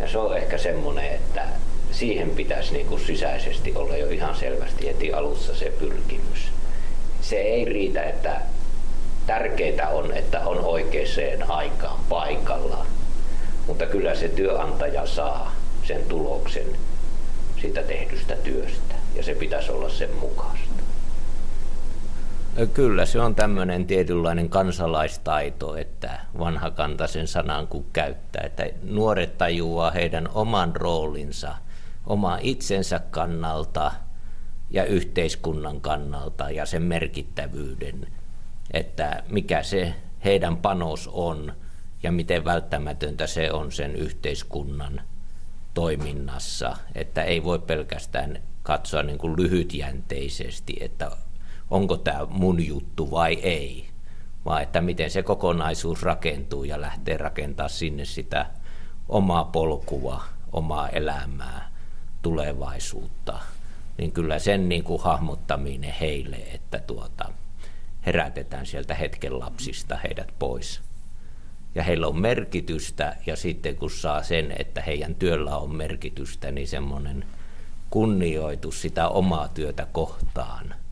[0.00, 1.42] Ja se on ehkä semmoinen, että
[1.90, 6.52] siihen pitäisi niin kuin sisäisesti olla jo ihan selvästi heti alussa se pyrkimys.
[7.20, 8.40] Se ei riitä, että
[9.26, 12.86] tärkeää on, että on oikeaan aikaan paikallaan,
[13.66, 16.66] mutta kyllä se työnantaja saa sen tuloksen
[17.60, 20.63] siitä tehdystä työstä ja se pitäisi olla sen mukaista.
[22.74, 30.28] Kyllä se on tämmöinen tietynlainen kansalaistaito, että vanhakantaisen sanan kun käyttää, että nuoret tajuaa heidän
[30.34, 31.54] oman roolinsa,
[32.06, 33.92] oma itsensä kannalta
[34.70, 38.06] ja yhteiskunnan kannalta ja sen merkittävyyden,
[38.70, 41.52] että mikä se heidän panos on
[42.02, 45.00] ja miten välttämätöntä se on sen yhteiskunnan
[45.74, 51.10] toiminnassa, että ei voi pelkästään katsoa niin kuin lyhytjänteisesti, että
[51.74, 53.88] onko tämä mun juttu vai ei,
[54.44, 58.46] vaan että miten se kokonaisuus rakentuu ja lähtee rakentaa sinne sitä
[59.08, 61.72] omaa polkua, omaa elämää,
[62.22, 63.40] tulevaisuutta,
[63.98, 67.32] niin kyllä sen niin kuin hahmottaminen heille, että tuota,
[68.06, 70.80] herätetään sieltä hetken lapsista heidät pois.
[71.74, 76.68] Ja heillä on merkitystä ja sitten kun saa sen, että heidän työllä on merkitystä, niin
[76.68, 77.24] semmoinen
[77.90, 80.74] kunnioitus sitä omaa työtä kohtaan–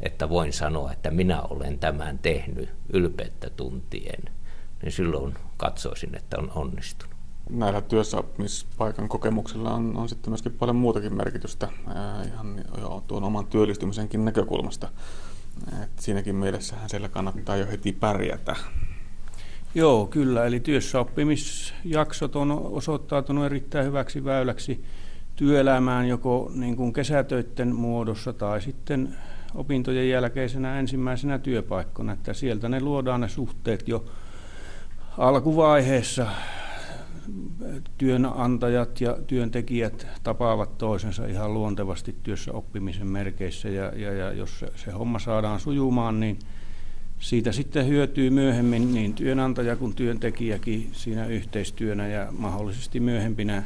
[0.00, 4.22] että voin sanoa, että minä olen tämän tehnyt ylpeyttä tuntien,
[4.82, 7.14] niin silloin katsoisin, että on onnistunut.
[7.50, 13.46] Näillä työssäoppimispaikan kokemuksilla on, on sitten myöskin paljon muutakin merkitystä ää, ihan jo, tuon oman
[13.46, 14.88] työllistymisenkin näkökulmasta.
[15.82, 18.56] Et siinäkin mielessähän siellä kannattaa jo heti pärjätä.
[19.74, 20.46] Joo, kyllä.
[20.46, 24.84] Eli työssäoppimisjaksot on osoittautunut erittäin hyväksi väyläksi
[25.36, 29.16] työelämään joko niin kuin kesätöiden muodossa tai sitten
[29.54, 34.04] opintojen jälkeisenä ensimmäisenä työpaikkona, että sieltä ne luodaan ne suhteet jo
[35.18, 36.26] alkuvaiheessa.
[37.98, 44.72] Työnantajat ja työntekijät tapaavat toisensa ihan luontevasti työssä oppimisen merkeissä ja, ja, ja jos se,
[44.76, 46.38] se homma saadaan sujumaan, niin
[47.18, 53.62] siitä sitten hyötyy myöhemmin niin työnantaja kuin työntekijäkin siinä yhteistyönä ja mahdollisesti myöhempinä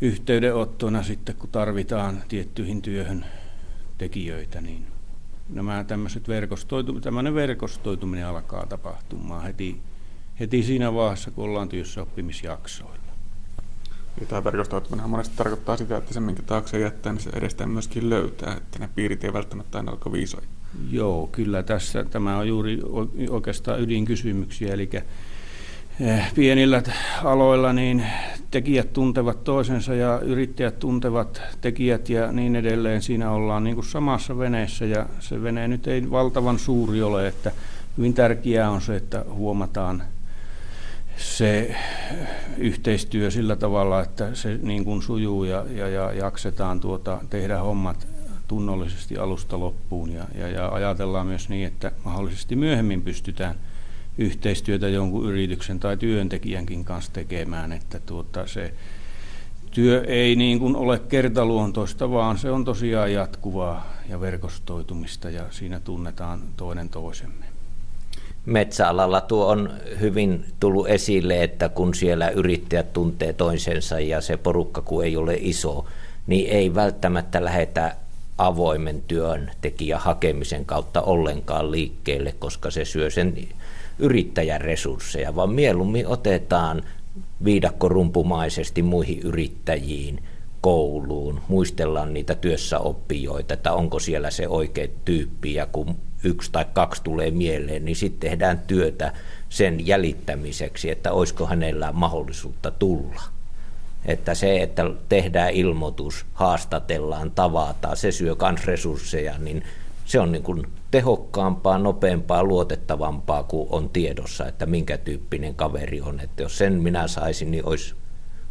[0.00, 3.24] yhteydenottona sitten, kun tarvitaan tiettyihin työhön
[3.98, 4.86] tekijöitä, niin
[5.48, 9.80] nämä tämmöiset verkostoitu, tämmöinen verkostoituminen alkaa tapahtumaan heti,
[10.40, 12.96] heti siinä vaiheessa, kun ollaan työssä oppimisjaksoilla.
[14.20, 18.10] Ja tämä verkostoituminen monesti tarkoittaa sitä, että se minkä taakse jättää, niin se edestään myöskin
[18.10, 20.46] löytää, että ne piirit ei välttämättä aina ole viisoja.
[20.90, 22.80] Joo, kyllä tässä tämä on juuri
[23.30, 24.90] oikeastaan ydinkysymyksiä, eli
[26.34, 26.82] pienillä
[27.24, 28.06] aloilla niin
[28.50, 33.02] tekijät tuntevat toisensa ja yrittäjät tuntevat tekijät ja niin edelleen.
[33.02, 37.52] Siinä ollaan niin kuin samassa veneessä ja se vene nyt ei valtavan suuri ole, että
[37.98, 40.02] hyvin tärkeää on se, että huomataan
[41.16, 41.76] se
[42.58, 48.06] yhteistyö sillä tavalla, että se niin kuin sujuu ja, ja, ja jaksetaan tuota, tehdä hommat
[48.48, 53.54] tunnollisesti alusta loppuun ja, ja, ja ajatellaan myös niin, että mahdollisesti myöhemmin pystytään
[54.18, 58.72] yhteistyötä jonkun yrityksen tai työntekijänkin kanssa tekemään, että tuota, se
[59.70, 65.80] työ ei niin kuin ole kertaluontoista, vaan se on tosiaan jatkuvaa ja verkostoitumista ja siinä
[65.80, 67.46] tunnetaan toinen toisemme.
[68.46, 74.82] Metsäalalla tuo on hyvin tullut esille, että kun siellä yrittäjät tuntee toisensa ja se porukka
[74.82, 75.86] kun ei ole iso,
[76.26, 77.96] niin ei välttämättä lähetä
[78.38, 83.34] avoimen työn tekijä hakemisen kautta ollenkaan liikkeelle, koska se syö sen
[83.98, 86.82] yrittäjän resursseja, vaan mieluummin otetaan
[87.44, 90.22] viidakkorumpumaisesti muihin yrittäjiin,
[90.60, 97.02] kouluun, muistellaan niitä työssäoppijoita, että onko siellä se oikea tyyppi, ja kun yksi tai kaksi
[97.02, 99.12] tulee mieleen, niin sitten tehdään työtä
[99.48, 103.22] sen jäljittämiseksi, että olisiko hänellä mahdollisuutta tulla.
[104.04, 109.64] Että se, että tehdään ilmoitus, haastatellaan, tavataan, se syö myös resursseja, niin
[110.04, 116.20] se on niin kuin tehokkaampaa, nopeampaa, luotettavampaa kuin on tiedossa, että minkä tyyppinen kaveri on.
[116.20, 117.94] Että jos sen minä saisin, niin olisi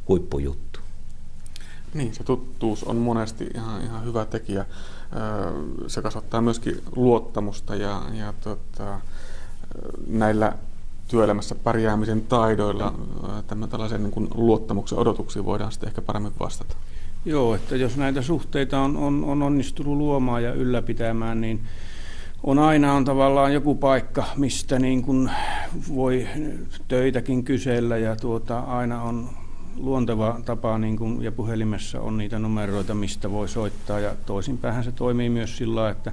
[0.08, 0.80] huippujuttu.
[1.94, 4.66] Niin, se tuttuus on monesti ihan, ihan hyvä tekijä.
[5.88, 9.00] Se kasvattaa myöskin luottamusta ja, ja tota,
[10.08, 10.54] näillä
[11.08, 12.94] työelämässä pärjäämisen taidoilla
[13.48, 16.76] tämän tällaisen niin kuin luottamuksen odotuksiin voidaan sitten ehkä paremmin vastata.
[17.26, 21.62] Joo, että jos näitä suhteita on, on, on onnistunut luomaan ja ylläpitämään, niin
[22.46, 25.32] on aina on tavallaan joku paikka, mistä niin kuin
[25.96, 26.28] voi
[26.88, 29.30] töitäkin kysellä ja tuota, aina on
[29.76, 34.92] luonteva tapa niin kuin, ja puhelimessa on niitä numeroita, mistä voi soittaa ja toisinpäin se
[34.92, 36.12] toimii myös sillä että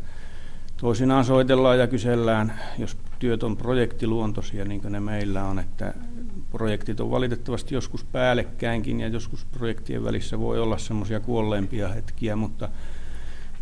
[0.76, 5.94] toisinaan soitellaan ja kysellään, jos työt on projektiluontoisia, niin kuin ne meillä on, että
[6.50, 12.68] projektit on valitettavasti joskus päällekkäinkin ja joskus projektien välissä voi olla semmoisia kuolleempia hetkiä, mutta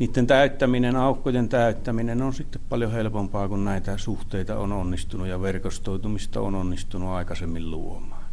[0.01, 6.41] niiden täyttäminen, aukkojen täyttäminen on sitten paljon helpompaa, kun näitä suhteita on onnistunut ja verkostoitumista
[6.41, 8.25] on onnistunut aikaisemmin luomaan.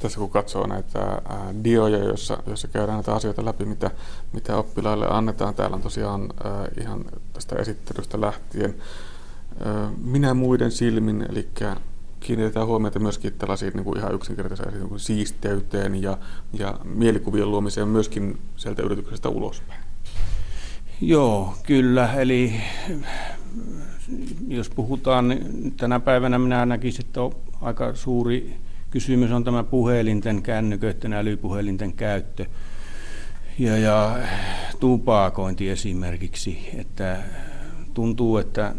[0.00, 1.22] Tässä kun katsoo näitä
[1.64, 3.90] dioja, joissa, joissa käydään näitä asioita läpi, mitä,
[4.32, 6.28] mitä oppilaille annetaan, täällä on tosiaan
[6.80, 8.74] ihan tästä esittelystä lähtien
[10.04, 11.48] minä muiden silmin, eli
[12.20, 16.18] kiinnitetään huomiota myöskin tällaisiin niin kuin ihan yksinkertaisiin kuin siisteyteen ja,
[16.52, 19.79] ja mielikuvien luomiseen myöskin sieltä yrityksestä ulospäin.
[21.00, 22.12] Joo, kyllä.
[22.12, 22.52] Eli
[24.48, 28.56] jos puhutaan, niin tänä päivänä minä näkisin, että on aika suuri
[28.90, 32.46] kysymys on tämä puhelinten, kännyköiden, älypuhelinten käyttö
[33.58, 34.18] ja, ja
[34.80, 37.22] tupakointi esimerkiksi, että
[37.94, 38.74] tuntuu, että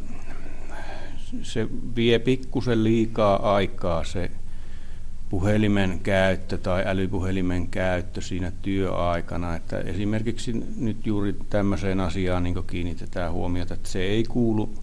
[1.42, 4.32] se vie pikkusen liikaa aikaa se
[5.32, 9.56] puhelimen käyttö tai älypuhelimen käyttö siinä työaikana.
[9.56, 14.74] Että esimerkiksi nyt juuri tämmöiseen asiaan niin kiinnitetään huomiota, että se ei kuulu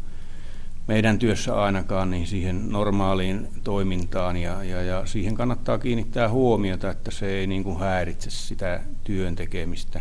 [0.86, 7.10] meidän työssä ainakaan niin siihen normaaliin toimintaan ja, ja, ja siihen kannattaa kiinnittää huomiota, että
[7.10, 10.00] se ei niin kuin häiritse sitä työn tekemistä.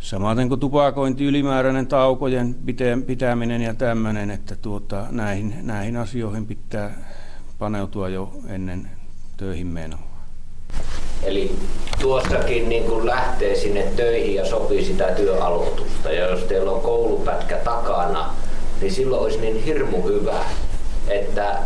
[0.00, 2.56] Samaten kuin tupakointi, ylimääräinen taukojen
[3.06, 6.90] pitäminen ja tämmöinen, että tuota, näihin, näihin asioihin pitää
[7.58, 8.90] paneutua jo ennen
[9.36, 9.98] töihin menoa.
[11.22, 11.52] Eli
[12.00, 16.12] tuossakin niin kun lähtee sinne töihin ja sopii sitä työaloitusta.
[16.12, 18.34] Ja jos teillä on koulupätkä takana,
[18.80, 20.44] niin silloin olisi niin hirmu hyvä,
[21.08, 21.56] että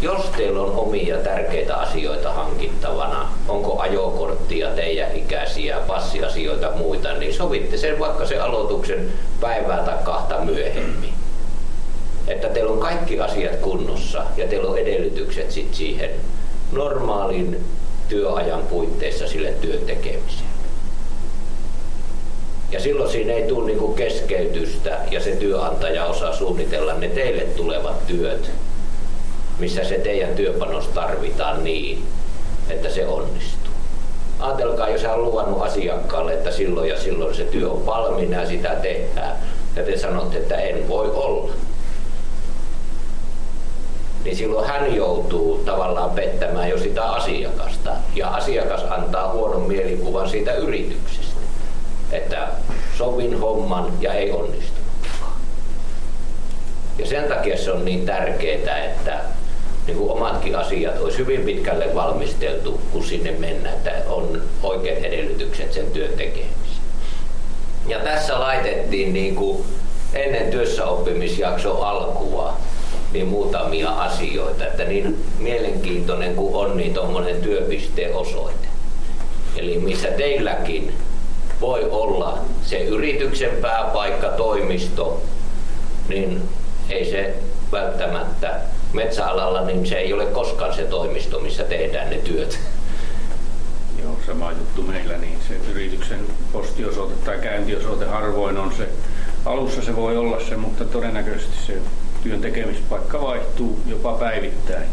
[0.00, 7.76] jos teillä on omia tärkeitä asioita hankittavana, onko ajokorttia, teidän ikäisiä, passiasioita muita, niin sovitte
[7.76, 11.12] sen vaikka sen aloituksen päivää tai kahta myöhemmin.
[12.26, 16.10] Että teillä on kaikki asiat kunnossa ja teillä on edellytykset sit siihen
[16.72, 17.64] normaalin
[18.08, 20.56] työajan puitteissa sille työn tekemiseen.
[22.72, 28.06] Ja silloin siinä ei tule niinku keskeytystä ja se työnantaja osaa suunnitella ne teille tulevat
[28.06, 28.50] työt
[29.58, 32.04] missä se teidän työpanos tarvitaan niin,
[32.70, 33.72] että se onnistuu.
[34.40, 38.48] Ajatelkaa, jos hän on luvannut asiakkaalle, että silloin ja silloin se työ on valmiina ja
[38.48, 39.36] sitä tehdään,
[39.76, 41.52] ja te sanotte, että en voi olla.
[44.26, 50.52] Niin silloin hän joutuu tavallaan pettämään jo sitä asiakasta, ja asiakas antaa huonon mielikuvan siitä
[50.52, 51.40] yrityksestä,
[52.12, 52.48] että
[52.98, 54.80] sovin homman ja ei onnistu.
[56.98, 59.20] Ja sen takia se on niin tärkeää, että
[59.86, 65.72] niin kuin omatkin asiat olisi hyvin pitkälle valmisteltu, kun sinne mennään, että on oikeat edellytykset
[65.72, 66.86] sen työn tekemiseen.
[67.86, 69.64] Ja tässä laitettiin niin kuin
[70.14, 72.56] ennen työssäoppimisjakson alkua
[73.16, 78.68] niin muutamia asioita, että niin mielenkiintoinen kuin on niin tuommoinen työpisteosoite.
[79.56, 80.92] Eli missä teilläkin
[81.60, 85.22] voi olla se yrityksen pääpaikka, toimisto,
[86.08, 86.42] niin
[86.90, 87.34] ei se
[87.72, 88.60] välttämättä
[88.92, 92.58] metsäalalla, niin se ei ole koskaan se toimisto, missä tehdään ne työt.
[94.02, 96.20] Joo, sama juttu meillä, niin se yrityksen
[96.52, 98.88] postiosoite tai käyntiosoite harvoin on se.
[99.44, 101.72] Alussa se voi olla se, mutta todennäköisesti se
[102.26, 104.88] työn tekemispaikka vaihtuu jopa päivittäin.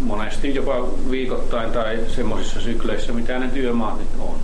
[0.00, 4.34] Monesti jopa viikoittain tai semmoisissa sykleissä, mitä ne työmaat nyt on.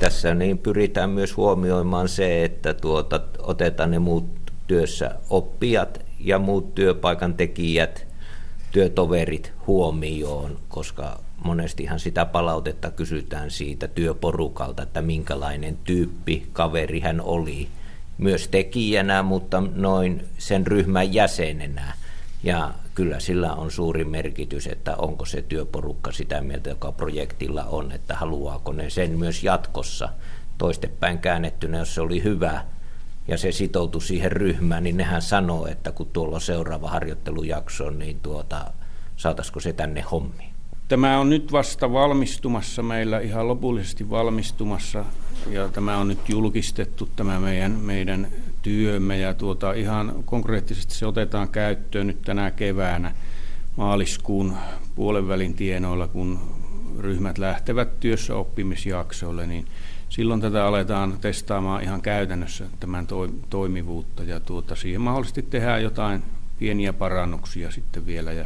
[0.00, 4.24] Tässä niin pyritään myös huomioimaan se, että tuota, otetaan ne muut
[4.66, 8.06] työssä oppijat ja muut työpaikan tekijät,
[8.72, 17.68] työtoverit huomioon, koska monestihan sitä palautetta kysytään siitä työporukalta, että minkälainen tyyppi kaveri hän oli
[18.18, 21.92] myös tekijänä, mutta noin sen ryhmän jäsenenä.
[22.42, 27.92] Ja kyllä sillä on suuri merkitys, että onko se työporukka sitä mieltä, joka projektilla on,
[27.92, 30.08] että haluaako ne sen myös jatkossa
[30.58, 32.64] toistepäin käännettynä, jos se oli hyvä
[33.28, 38.20] ja se sitoutui siihen ryhmään, niin nehän sanoo, että kun tuolla on seuraava harjoittelujakso, niin
[38.20, 38.72] tuota,
[39.16, 40.57] saataisiko se tänne hommiin.
[40.88, 45.04] Tämä on nyt vasta valmistumassa meillä, ihan lopullisesti valmistumassa,
[45.50, 48.28] ja tämä on nyt julkistettu, tämä meidän, meidän
[48.62, 53.14] työmme, ja tuota, ihan konkreettisesti se otetaan käyttöön nyt tänä keväänä
[53.76, 54.56] maaliskuun
[54.94, 56.38] puolenvälin tienoilla, kun
[56.98, 59.66] ryhmät lähtevät työssä oppimisjaksoille, niin
[60.08, 63.06] silloin tätä aletaan testaamaan ihan käytännössä tämän
[63.50, 66.22] toimivuutta, ja tuota, siihen mahdollisesti tehdään jotain
[66.58, 68.44] pieniä parannuksia sitten vielä, ja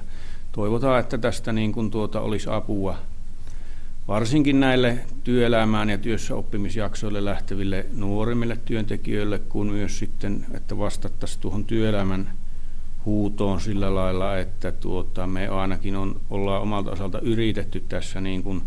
[0.53, 2.99] toivotaan, että tästä niin kuin tuota olisi apua
[4.09, 11.65] varsinkin näille työelämään ja työssä oppimisjaksoille lähteville nuorimmille työntekijöille, kun myös sitten, että vastattaisiin tuohon
[11.65, 12.33] työelämän
[13.05, 18.63] huutoon sillä lailla, että tuota, me ainakin on, ollaan omalta osalta yritetty tässä niin kuin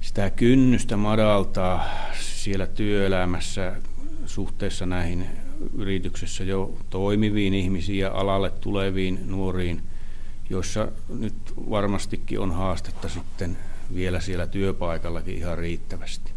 [0.00, 1.84] sitä kynnystä madaltaa
[2.20, 3.72] siellä työelämässä
[4.26, 5.26] suhteessa näihin
[5.74, 9.82] yrityksessä jo toimiviin ihmisiin ja alalle tuleviin nuoriin–
[10.50, 11.34] joissa nyt
[11.70, 13.56] varmastikin on haastetta sitten
[13.94, 16.32] vielä siellä työpaikallakin ihan riittävästi.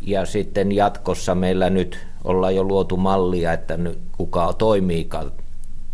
[0.00, 5.32] Ja sitten jatkossa meillä nyt ollaan jo luotu mallia, että nyt kuka toimiikaan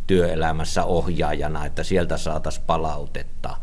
[0.06, 3.56] työelämässä ohjaajana, että sieltä saataisiin palautetta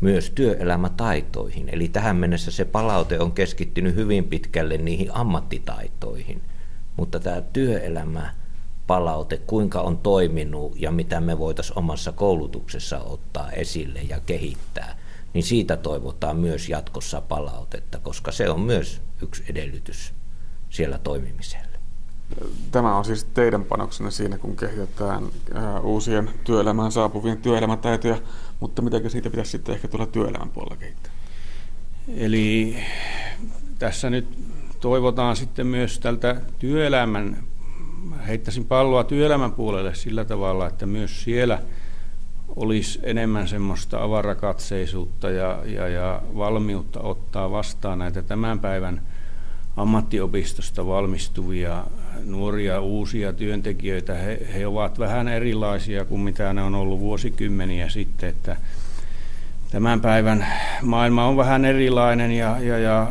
[0.00, 1.68] myös työelämätaitoihin.
[1.68, 6.42] Eli tähän mennessä se palaute on keskittynyt hyvin pitkälle niihin ammattitaitoihin,
[6.96, 8.34] mutta tämä työelämä
[8.86, 14.98] palaute, kuinka on toiminut ja mitä me voitaisiin omassa koulutuksessa ottaa esille ja kehittää,
[15.34, 20.14] niin siitä toivotaan myös jatkossa palautetta, koska se on myös yksi edellytys
[20.70, 21.66] siellä toimimiselle.
[22.72, 25.24] Tämä on siis teidän panoksenne siinä, kun kehitetään
[25.82, 28.18] uusien työelämään saapuvien työelämätaitoja,
[28.60, 31.12] mutta miten siitä pitäisi sitten ehkä tulla työelämän puolella kehittää?
[32.16, 32.76] Eli
[33.78, 34.38] tässä nyt
[34.80, 37.42] toivotaan sitten myös tältä työelämän
[38.26, 41.58] heittäisin palloa työelämän puolelle sillä tavalla, että myös siellä
[42.56, 49.02] olisi enemmän semmoista avarakatseisuutta ja, ja, ja valmiutta ottaa vastaan näitä tämän päivän
[49.76, 51.84] ammattiopistosta valmistuvia
[52.24, 54.14] nuoria uusia työntekijöitä.
[54.14, 58.56] He, he ovat vähän erilaisia kuin mitä ne on ollut vuosikymmeniä sitten, että
[59.70, 60.46] tämän päivän
[60.82, 63.06] maailma on vähän erilainen ja, ja, ja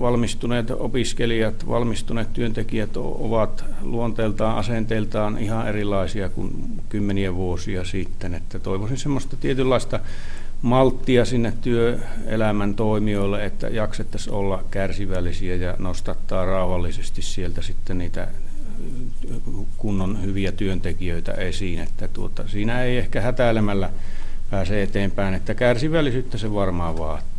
[0.00, 8.34] valmistuneet opiskelijat, valmistuneet työntekijät ovat luonteeltaan, asenteiltaan ihan erilaisia kuin kymmeniä vuosia sitten.
[8.34, 10.00] Että toivoisin semmoista tietynlaista
[10.62, 18.28] malttia sinne työelämän toimijoille, että jaksettaisiin olla kärsivällisiä ja nostattaa rauhallisesti sieltä sitten niitä
[19.76, 21.78] kunnon hyviä työntekijöitä esiin.
[21.78, 23.90] Että tuota, siinä ei ehkä hätäilemällä
[24.50, 27.31] pääse eteenpäin, että kärsivällisyyttä se varmaan vaatii.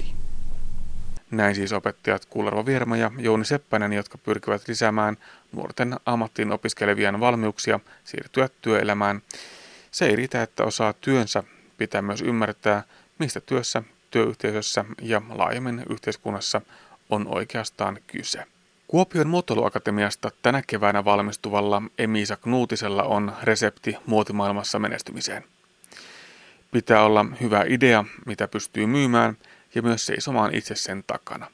[1.33, 5.17] Näin siis opettajat Kullervo Vierma ja Jouni Seppänen, jotka pyrkivät lisäämään
[5.51, 9.21] nuorten ammattiin opiskelevien valmiuksia siirtyä työelämään.
[9.91, 11.43] Se ei riitä, että osaa työnsä,
[11.77, 12.83] pitää myös ymmärtää,
[13.19, 16.61] mistä työssä, työyhteisössä ja laajemmin yhteiskunnassa
[17.09, 18.43] on oikeastaan kyse.
[18.87, 25.43] Kuopion muotoiluakatemiasta tänä keväänä valmistuvalla Emisa Knuutisella on resepti muotimaailmassa menestymiseen.
[26.71, 29.37] Pitää olla hyvä idea, mitä pystyy myymään–
[29.75, 31.47] ja myös seisomaan itse sen takana.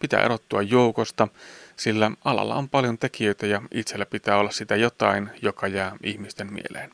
[0.00, 1.28] Pitää erottua joukosta,
[1.76, 6.90] sillä alalla on paljon tekijöitä ja itsellä pitää olla sitä jotain, joka jää ihmisten mieleen.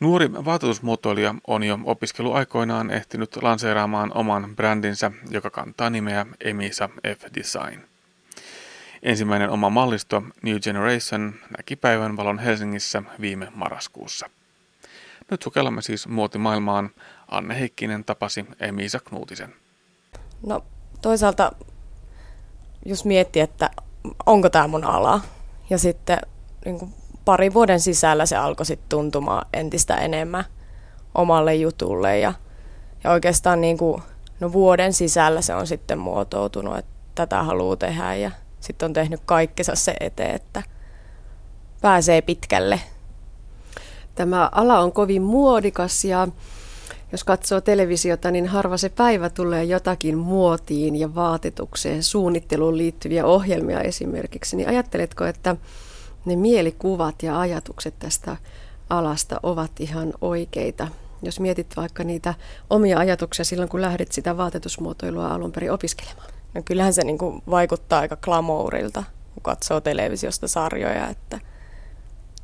[0.00, 7.80] Nuori vaatetusmuotoilija on jo opiskeluaikoinaan ehtinyt lanseeraamaan oman brändinsä, joka kantaa nimeä Emisa F Design.
[9.02, 14.30] Ensimmäinen oma mallisto New Generation näki päivän valon Helsingissä viime marraskuussa.
[15.30, 16.90] Nyt sukellamme siis muotimaailmaan.
[17.32, 19.54] Anne Heikkinen tapasi Emisa Knutisen.
[20.46, 20.64] No
[21.02, 21.52] toisaalta
[22.86, 23.70] jos mietti, että
[24.26, 25.20] onko tämä mun ala,
[25.70, 26.18] ja sitten
[26.64, 30.44] niin kuin pari vuoden sisällä se alkoi sitten tuntumaan entistä enemmän
[31.14, 32.32] omalle jutulle, ja,
[33.04, 34.02] ja oikeastaan niin kuin,
[34.40, 38.30] no vuoden sisällä se on sitten muotoutunut, että tätä haluaa tehdä, ja
[38.60, 40.62] sitten on tehnyt kaikkensa se eteen, että
[41.80, 42.80] pääsee pitkälle.
[44.14, 46.28] Tämä ala on kovin muodikas ja
[47.12, 53.80] jos katsoo televisiota, niin harva se päivä tulee jotakin muotiin ja vaatetukseen, suunnitteluun liittyviä ohjelmia
[53.80, 54.56] esimerkiksi.
[54.56, 55.56] Niin ajatteletko, että
[56.24, 58.36] ne mielikuvat ja ajatukset tästä
[58.90, 60.88] alasta ovat ihan oikeita?
[61.22, 62.34] Jos mietit vaikka niitä
[62.70, 66.30] omia ajatuksia silloin, kun lähdit sitä vaatetusmuotoilua alun perin opiskelemaan.
[66.54, 69.04] No kyllähän se niin kuin vaikuttaa aika glamourilta,
[69.34, 71.40] kun katsoo televisiosta sarjoja, että–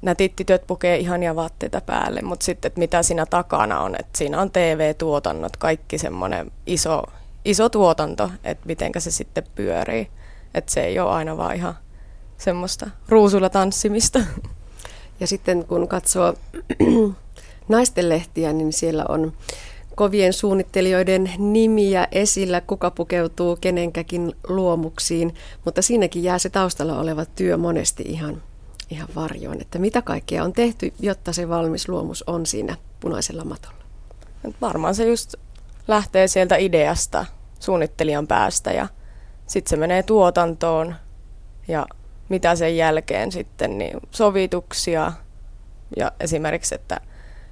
[0.02, 4.40] nätit tytöt pukee ihania vaatteita päälle, mutta sitten, että mitä siinä takana on, että siinä
[4.40, 7.02] on TV-tuotannot, kaikki semmoinen iso,
[7.44, 10.08] iso tuotanto, että mitenkä se sitten pyörii.
[10.54, 11.74] Että se ei ole aina vaan ihan
[12.38, 14.20] semmoista ruusulla tanssimista.
[15.20, 16.34] Ja sitten kun katsoo
[17.68, 19.32] naisten lehtiä, niin siellä on
[19.94, 25.34] kovien suunnittelijoiden nimiä esillä, kuka pukeutuu kenenkäkin luomuksiin,
[25.64, 28.42] mutta siinäkin jää se taustalla oleva työ monesti ihan
[28.90, 33.78] ihan varjoon, että mitä kaikkea on tehty, jotta se valmis luomus on siinä punaisella matolla?
[34.60, 35.34] Varmaan se just
[35.88, 37.26] lähtee sieltä ideasta,
[37.60, 38.86] suunnittelijan päästä ja
[39.46, 40.94] sitten se menee tuotantoon
[41.68, 41.86] ja
[42.28, 45.12] mitä sen jälkeen sitten, niin sovituksia
[45.96, 47.00] ja esimerkiksi, että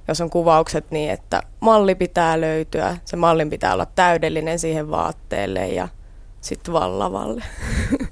[0.07, 5.67] jos on kuvaukset niin, että malli pitää löytyä, se mallin pitää olla täydellinen siihen vaatteelle
[5.67, 5.87] ja
[6.41, 7.43] sitten vallavalle.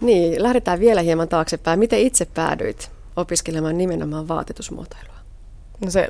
[0.00, 1.78] Niin, lähdetään vielä hieman taaksepäin.
[1.78, 5.14] Miten itse päädyit opiskelemaan nimenomaan vaatetusmuotoilua?
[5.84, 6.08] No se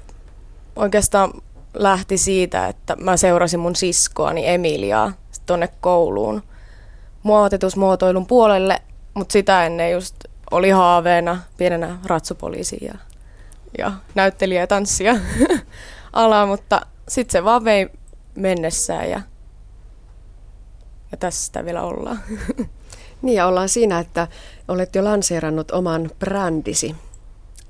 [0.76, 1.32] oikeastaan
[1.74, 5.12] lähti siitä, että mä seurasin mun siskoani Emiliaa
[5.46, 6.42] tuonne kouluun
[7.22, 8.82] muotetusmuotoilun puolelle,
[9.14, 10.14] mutta sitä ennen just
[10.50, 12.94] oli haaveena pienenä ratsupoliisi ja,
[13.78, 15.14] ja näyttelijä ja tanssia
[16.12, 17.88] ala, mutta sitten se vaan vei
[18.34, 19.20] mennessään ja,
[21.12, 22.20] ja tässä sitä vielä ollaan.
[23.22, 24.28] Niin ja ollaan siinä, että
[24.68, 26.94] olet jo lanseerannut oman brändisi,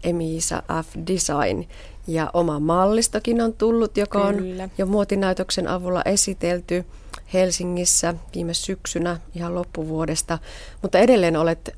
[0.04, 1.64] Emisa F Design,
[2.06, 4.62] ja oma mallistokin on tullut, joka Kyllä.
[4.62, 6.84] on jo muotinäytöksen avulla esitelty
[7.32, 10.38] Helsingissä viime syksynä ihan loppuvuodesta,
[10.82, 11.76] mutta edelleen olet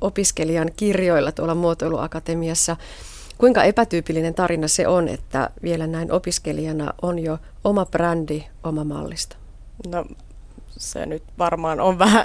[0.00, 2.76] opiskelijan kirjoilla tuolla muotoiluakatemiassa.
[3.38, 9.36] Kuinka epätyypillinen tarina se on, että vielä näin opiskelijana on jo oma brändi, oma mallisto?
[9.86, 10.04] No
[10.76, 12.24] se nyt varmaan on vähän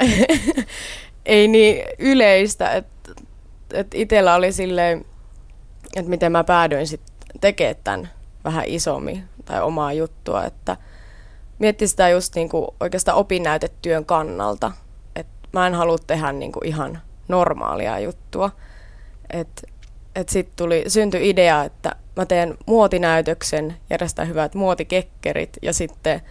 [1.26, 3.12] ei niin yleistä, että
[3.74, 5.06] et itsellä oli silleen,
[5.96, 8.10] että miten mä päädyin sitten tekemään tämän
[8.44, 10.78] vähän isommin tai omaa juttua, että
[11.60, 14.72] mietti sitä just niinku oikeastaan opinnäytetyön kannalta,
[15.16, 18.52] että mä en halua tehdä niinku ihan normaalia juttua,
[19.30, 19.62] että
[20.16, 26.22] et sitten tuli, syntyi idea, että mä teen muotinäytöksen, järjestän hyvät muotikekkerit ja sitten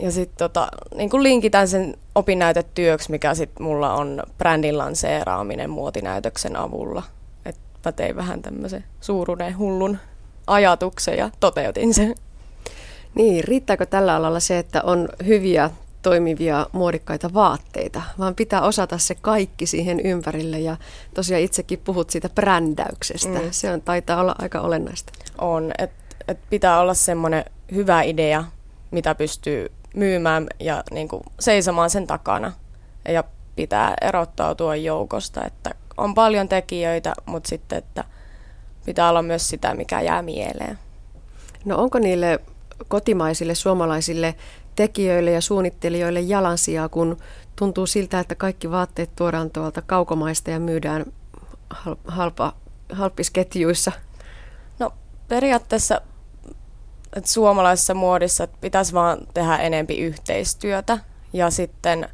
[0.00, 7.02] ja sitten tota, niin linkitän sen opinnäytetyöksi, mikä sitten mulla on brändin lanseeraaminen muotinäytöksen avulla.
[7.44, 9.98] Et mä tein vähän tämmöisen suuruuden hullun
[10.46, 12.14] ajatuksen ja toteutin sen.
[13.14, 15.70] Niin, riittääkö tällä alalla se, että on hyviä
[16.02, 20.76] toimivia muodikkaita vaatteita, vaan pitää osata se kaikki siihen ympärille ja
[21.14, 23.38] tosiaan itsekin puhut siitä brändäyksestä.
[23.38, 23.48] Mm.
[23.50, 25.12] Se on, taitaa olla aika olennaista.
[25.38, 28.44] On, että et pitää olla semmoinen hyvä idea,
[28.90, 32.52] mitä pystyy myymään ja niin kuin seisomaan sen takana.
[33.08, 33.24] Ja
[33.56, 38.04] pitää erottautua joukosta, että on paljon tekijöitä, mutta sitten, että
[38.84, 40.78] pitää olla myös sitä, mikä jää mieleen.
[41.64, 42.40] No onko niille
[42.88, 44.34] kotimaisille suomalaisille
[44.76, 47.16] tekijöille ja suunnittelijoille jalansijaa, kun
[47.56, 51.04] tuntuu siltä, että kaikki vaatteet tuodaan tuolta kaukomaista ja myydään
[52.04, 52.52] halpa,
[52.92, 53.92] halppisketjuissa?
[54.78, 54.90] No
[55.28, 56.00] periaatteessa
[57.16, 60.98] että suomalaisessa muodissa että pitäisi vaan tehdä enempi yhteistyötä
[61.32, 62.08] ja sitten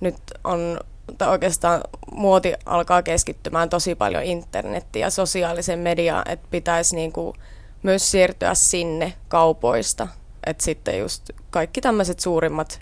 [0.00, 0.80] nyt on
[1.28, 1.80] oikeastaan
[2.12, 7.34] muoti alkaa keskittymään tosi paljon internettiin ja sosiaalisen mediaan, että pitäisi niinku
[7.82, 10.08] myös siirtyä sinne kaupoista.
[10.46, 12.80] Että sitten just kaikki tämmöiset suurimmat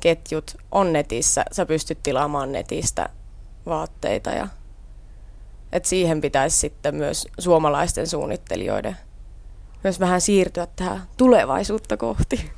[0.00, 1.44] ketjut on netissä.
[1.52, 3.08] Sä pystyt tilaamaan netistä
[3.66, 4.48] vaatteita ja
[5.72, 8.96] et siihen pitäisi sitten myös suomalaisten suunnittelijoiden
[9.84, 12.50] myös vähän siirtyä tähän tulevaisuutta kohti.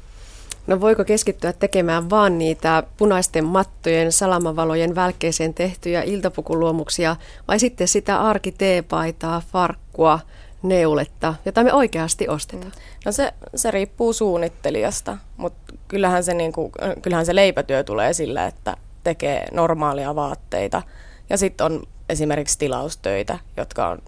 [0.66, 7.16] No voiko keskittyä tekemään vaan niitä punaisten mattojen, salamavalojen välkkeeseen tehtyjä iltapukuluomuksia
[7.48, 10.20] vai sitten sitä arki teepaitaa, farkkua,
[10.62, 12.72] neuletta, jota me oikeasti ostetaan?
[13.04, 18.76] No se, se riippuu suunnittelijasta, mutta kyllähän se, niinku, kyllähän se leipätyö tulee sillä, että
[19.04, 20.82] tekee normaalia vaatteita.
[21.30, 23.98] Ja sitten on esimerkiksi tilaustöitä, jotka on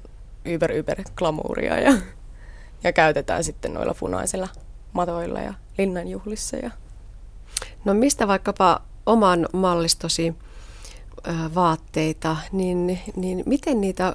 [0.44, 1.92] yber yber glamuuria ja,
[2.84, 4.48] ja käytetään sitten noilla punaisilla
[4.92, 6.56] matoilla ja linnanjuhlissa.
[6.56, 6.70] Ja.
[7.84, 10.34] No mistä vaikkapa oman mallistosi
[11.54, 14.14] vaatteita, niin, niin miten niitä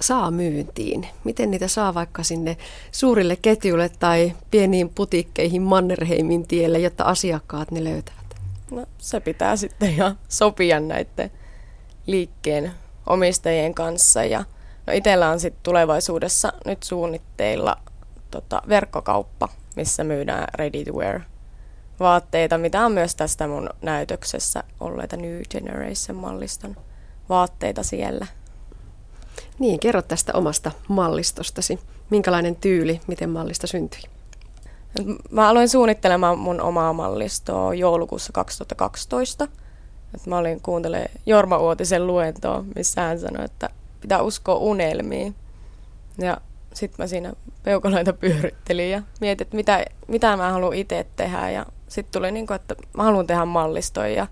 [0.00, 1.08] saa myyntiin?
[1.24, 2.56] Miten niitä saa vaikka sinne
[2.92, 8.36] suurille ketjuille tai pieniin putikkeihin Mannerheimin tielle, jotta asiakkaat ne löytävät?
[8.70, 11.30] No se pitää sitten ihan sopia näiden
[12.06, 12.72] liikkeen
[13.06, 14.24] omistajien kanssa.
[14.24, 14.44] Ja
[14.86, 17.76] no itsellä on sitten tulevaisuudessa nyt suunnitteilla
[18.40, 21.20] tota, verkkokauppa, missä myydään ready to wear
[22.00, 26.76] vaatteita, mitä on myös tästä mun näytöksessä olleita New Generation-malliston
[27.28, 28.26] vaatteita siellä.
[29.58, 31.78] Niin, kerro tästä omasta mallistostasi.
[32.10, 34.00] Minkälainen tyyli, miten mallista syntyi?
[35.30, 39.48] Mä aloin suunnittelemaan mun omaa mallistoa joulukuussa 2012.
[40.14, 43.70] Et mä olin kuuntelemaan Jorma Uotisen luentoa, missä hän sanoi, että
[44.00, 45.34] pitää uskoa unelmiin.
[46.18, 46.40] Ja
[46.76, 51.50] sitten mä siinä peukaloita pyörittelin ja mietin, että mitä, mitä mä haluan itse tehdä.
[51.50, 54.26] Ja sitten tuli niin kuin, että mä haluan tehdä mallistoja ja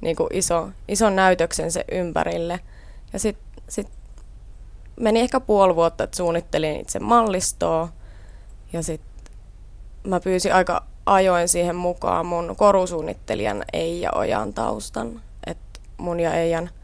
[0.00, 2.60] niin kuin iso, ison näytöksen se ympärille.
[3.12, 3.88] Ja sitten sit
[5.00, 7.88] meni ehkä puoli vuotta, että suunnittelin itse mallistoa.
[8.72, 9.34] Ja sitten
[10.04, 15.22] mä pyysin aika ajoin siihen mukaan mun korusuunnittelijan Eija Ojan taustan.
[15.46, 16.70] Että mun ja Eijan–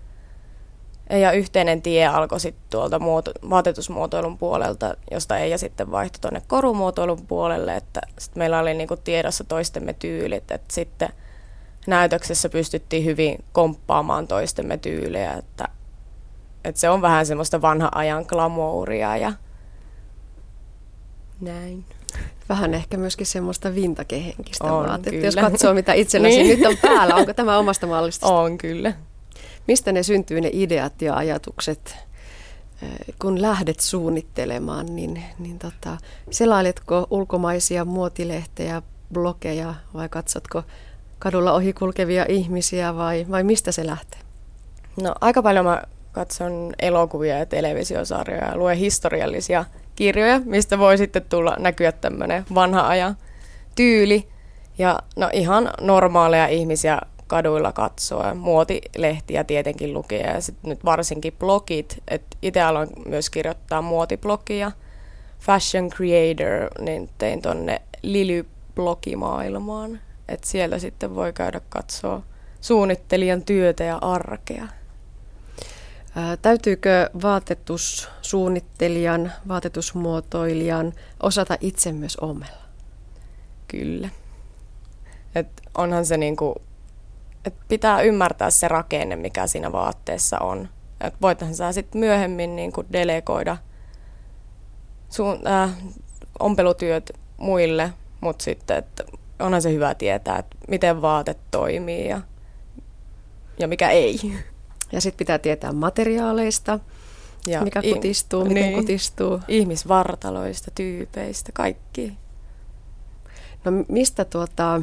[1.18, 6.42] ja yhteinen tie alkoi sitten tuolta muoto, vaatetusmuotoilun puolelta, josta ei ja sitten vaihtoi tuonne
[6.46, 11.08] korumuotoilun puolelle, että sit meillä oli niinku tiedossa toistemme tyylit, että sitten
[11.86, 15.68] näytöksessä pystyttiin hyvin komppaamaan toistemme tyylejä, että,
[16.64, 19.32] että se on vähän semmoista vanha ajan glamouria ja
[21.40, 21.84] näin.
[22.48, 26.58] Vähän ehkä myöskin semmoista vintakehenkistä vaatetta, jos katsoo mitä itselläsi niin.
[26.58, 27.14] nyt on päällä.
[27.14, 28.26] Onko tämä omasta mallista?
[28.26, 28.92] On kyllä.
[29.68, 31.96] Mistä ne syntyy ne ideat ja ajatukset,
[33.18, 35.96] kun lähdet suunnittelemaan, niin, niin tota,
[36.30, 38.82] selailetko ulkomaisia muotilehtejä,
[39.12, 40.62] blogeja vai katsotko
[41.18, 44.20] kadulla ohikulkevia ihmisiä vai, vai mistä se lähtee?
[45.02, 45.82] No aika paljon mä
[46.12, 49.64] katson elokuvia ja televisiosarjoja ja luen historiallisia
[49.96, 53.16] kirjoja, mistä voi sitten tulla näkyä tämmöinen vanha ajan
[53.74, 54.28] tyyli.
[54.78, 56.98] Ja no ihan normaaleja ihmisiä
[57.32, 58.34] kaduilla katsoa.
[58.34, 62.02] Muotilehtiä tietenkin lukea ja sitten nyt varsinkin blogit.
[62.42, 64.72] Itse aloin myös kirjoittaa muotiblogia.
[65.40, 69.98] Fashion Creator, niin tein tonne Lily-blogimaailmaan.
[70.28, 72.22] Et siellä sitten voi käydä katsoa
[72.60, 74.68] suunnittelijan työtä ja arkea.
[76.14, 82.62] Ää, täytyykö vaatetussuunnittelijan, vaatetusmuotoilijan osata itse myös omella?
[83.68, 84.08] Kyllä.
[85.34, 86.62] Et onhan se niinku
[87.44, 90.68] et pitää ymmärtää se rakenne, mikä siinä vaatteessa on.
[91.00, 93.56] Et voithan sä sitten myöhemmin niin kuin delegoida
[95.10, 95.70] sun, äh,
[96.38, 99.04] ompelutyöt muille, mutta sitten että
[99.38, 102.20] onhan se hyvä tietää, että miten vaate toimii ja,
[103.58, 104.18] ja mikä ei.
[104.92, 106.78] Ja sitten pitää tietää materiaaleista,
[107.46, 109.40] ja mikä i- kutistuu, miten niin, kutistuu.
[109.48, 112.12] Ihmisvartaloista, tyypeistä, kaikki.
[113.64, 114.82] No mistä tuota,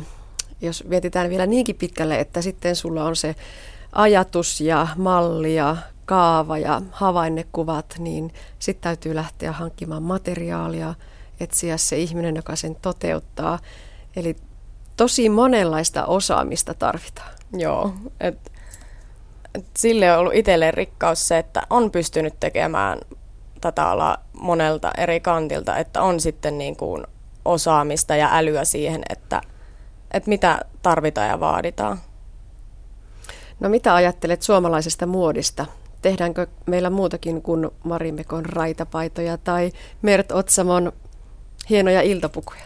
[0.61, 3.35] jos mietitään vielä niinkin pitkälle, että sitten sulla on se
[3.91, 10.93] ajatus ja malli ja kaava ja havainnekuvat, niin sitten täytyy lähteä hankkimaan materiaalia,
[11.39, 13.59] etsiä se ihminen, joka sen toteuttaa.
[14.15, 14.35] Eli
[14.97, 17.31] tosi monenlaista osaamista tarvitaan.
[17.53, 18.51] Joo, et,
[19.55, 22.99] et sille on ollut itselleen rikkaus se, että on pystynyt tekemään
[23.61, 27.07] tätä alaa monelta eri kantilta, että on sitten niin kuin
[27.45, 29.41] osaamista ja älyä siihen, että–
[30.11, 31.99] että mitä tarvitaan ja vaaditaan.
[33.59, 35.65] No mitä ajattelet suomalaisesta muodista?
[36.01, 40.91] Tehdäänkö meillä muutakin kuin Marimekon raitapaitoja tai Mert Otsamon
[41.69, 42.63] hienoja iltapukuja?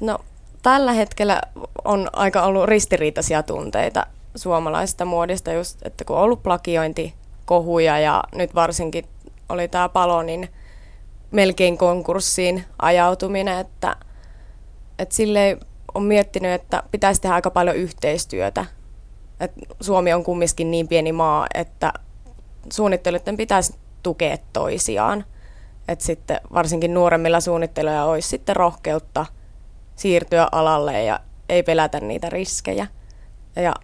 [0.00, 0.18] No
[0.62, 1.42] tällä hetkellä
[1.84, 8.54] on aika ollut ristiriitaisia tunteita suomalaisesta muodista, just, että kun on ollut plakiointikohuja ja nyt
[8.54, 9.04] varsinkin
[9.48, 10.48] oli tämä palo, niin
[11.30, 13.96] melkein konkurssiin ajautuminen, että,
[14.98, 15.60] että silleen
[15.94, 18.66] on miettinyt, että pitäisi tehdä aika paljon yhteistyötä.
[19.40, 21.92] Et Suomi on kumminkin niin pieni maa, että
[22.72, 25.24] suunnittelijoiden pitäisi tukea toisiaan.
[25.88, 29.26] Et sitten varsinkin nuoremmilla suunnittelijoilla olisi sitten rohkeutta
[29.96, 32.86] siirtyä alalle ja ei pelätä niitä riskejä.
[33.56, 33.74] Ja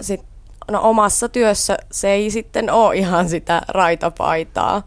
[0.00, 0.24] sit,
[0.70, 4.82] no omassa työssä se ei sitten ole ihan sitä raitapaitaa,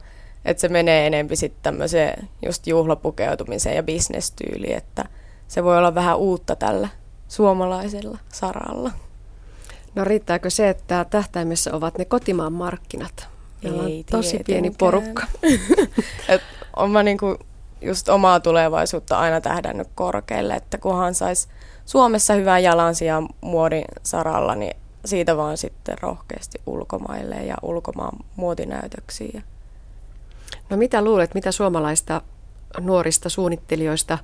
[0.45, 5.05] että se menee enempi sitten tämmöiseen just juhlapukeutumiseen ja bisnestyyliin, että
[5.49, 6.89] se voi olla vähän uutta tällä
[7.27, 8.91] suomalaisella saralla.
[9.95, 13.27] No riittääkö se, että tähtäimessä ovat ne kotimaan markkinat?
[13.63, 15.23] Meillä on tosi pieni porukka.
[16.29, 16.41] Et
[16.75, 17.37] on mä niinku
[17.81, 21.47] just omaa tulevaisuutta aina tähdännyt korkealle, että kunhan saisi
[21.85, 29.43] Suomessa hyvää jalansia muodin saralla, niin siitä vaan sitten rohkeasti ulkomaille ja ulkomaan muotinäytöksiin.
[30.69, 32.21] No mitä luulet, mitä suomalaista
[32.79, 34.17] nuorista suunnittelijoista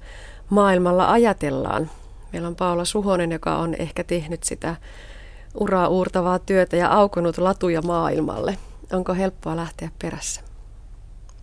[0.49, 1.89] maailmalla ajatellaan?
[2.33, 4.75] Meillä on Paula Suhonen, joka on ehkä tehnyt sitä
[5.59, 8.57] uraa uurtavaa työtä ja aukonut latuja maailmalle.
[8.93, 10.41] Onko helppoa lähteä perässä?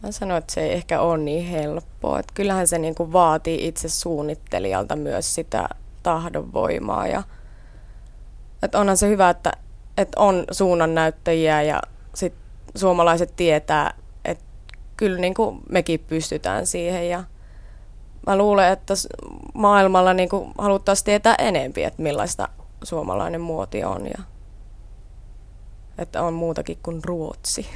[0.02, 2.18] Mä sanoin, että se ei ehkä ole niin helppoa.
[2.18, 5.68] Että kyllähän se niin kuin vaatii itse suunnittelijalta myös sitä
[6.02, 7.06] tahdonvoimaa.
[7.06, 7.22] Ja,
[8.62, 9.52] että onhan se hyvä, että,
[9.98, 11.82] että on suunnannäyttäjiä ja
[12.14, 12.34] sit
[12.74, 13.94] suomalaiset tietää,
[14.24, 14.44] että
[14.96, 17.08] kyllä niin kuin mekin pystytään siihen.
[17.08, 17.24] Ja
[18.26, 18.94] mä luulen, että
[19.54, 22.48] maailmalla niin kuin haluttaisiin tietää enempi, että millaista
[22.82, 24.06] suomalainen muoti on.
[24.06, 24.22] Ja
[25.98, 27.66] että on muutakin kuin Ruotsi.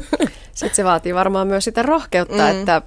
[0.54, 2.50] Sitten se vaatii varmaan myös sitä rohkeutta, mm.
[2.50, 2.82] että,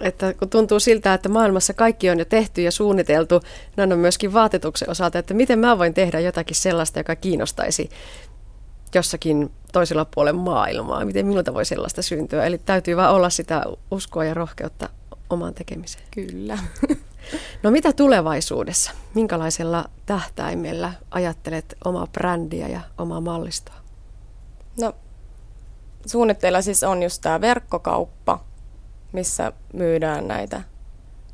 [0.00, 3.40] että kun tuntuu siltä, että maailmassa kaikki on jo tehty ja suunniteltu,
[3.76, 7.90] näin on myöskin vaatetuksen osalta, että miten mä voin tehdä jotakin sellaista, joka kiinnostaisi
[8.94, 11.04] jossakin toisella puolella maailmaa.
[11.04, 12.44] Miten minulta voi sellaista syntyä?
[12.44, 14.88] Eli täytyy vaan olla sitä uskoa ja rohkeutta
[15.32, 16.04] omaan tekemiseen.
[16.10, 16.58] Kyllä.
[17.62, 18.92] No mitä tulevaisuudessa?
[19.14, 23.74] Minkälaisella tähtäimellä ajattelet omaa brändiä ja omaa mallistoa?
[24.80, 24.92] No
[26.06, 28.44] suunnitteilla siis on just tämä verkkokauppa,
[29.12, 30.62] missä myydään näitä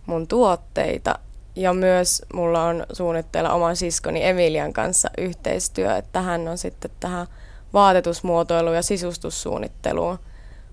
[0.07, 1.19] mun tuotteita.
[1.57, 7.27] Ja myös mulla on suunnitteilla oman siskoni Emilian kanssa yhteistyö, että hän on sitten tähän
[7.73, 10.19] vaatetusmuotoiluun ja sisustussuunnitteluun.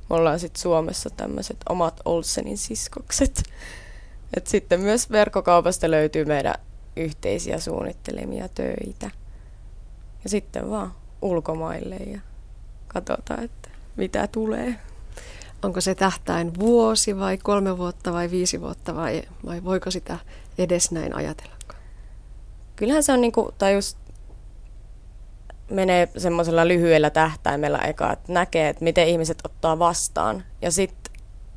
[0.09, 3.43] Mulla on sitten Suomessa tämmöiset omat Olsenin siskokset.
[4.37, 6.55] Et sitten myös verkkokaupasta löytyy meidän
[6.95, 9.11] yhteisiä suunnittelemia töitä.
[10.23, 12.19] Ja sitten vaan ulkomaille ja
[12.87, 14.75] katsotaan, että mitä tulee.
[15.63, 20.17] Onko se tähtäin vuosi vai kolme vuotta vai viisi vuotta vai, vai voiko sitä
[20.57, 21.55] edes näin ajatella?
[22.75, 23.97] Kyllähän se on niin kuin, tai just
[25.69, 30.43] menee semmoisella lyhyellä tähtäimellä eka, että näkee, että miten ihmiset ottaa vastaan.
[30.61, 31.13] Ja sitten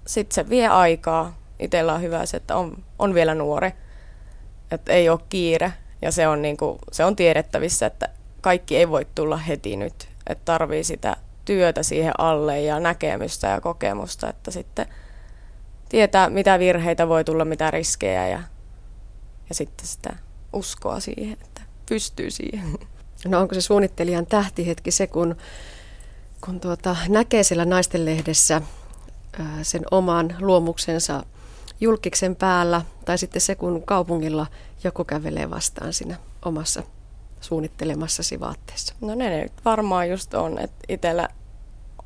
[0.06, 1.38] sit se vie aikaa.
[1.58, 3.72] Itsellä on hyvä se, että on, on vielä nuori,
[4.70, 5.72] että ei ole kiire.
[6.02, 8.08] Ja se on, niin kuin, se on tiedettävissä, että
[8.40, 10.08] kaikki ei voi tulla heti nyt.
[10.26, 14.86] Että tarvii sitä työtä siihen alle ja näkemystä ja kokemusta, että sitten
[15.88, 18.42] tietää, mitä virheitä voi tulla, mitä riskejä ja,
[19.48, 20.16] ja sitten sitä
[20.52, 22.78] uskoa siihen, että pystyy siihen.
[23.24, 25.36] No onko se suunnittelijan tähtihetki se, kun,
[26.44, 28.62] kun tuota, näkee siellä naistenlehdessä
[29.62, 31.22] sen oman luomuksensa
[31.80, 34.46] julkiksen päällä, tai sitten se, kun kaupungilla
[34.84, 36.82] joku kävelee vastaan siinä omassa
[37.40, 38.94] suunnittelemassasi vaatteessa?
[39.00, 41.28] No ne nyt varmaan just on, että itsellä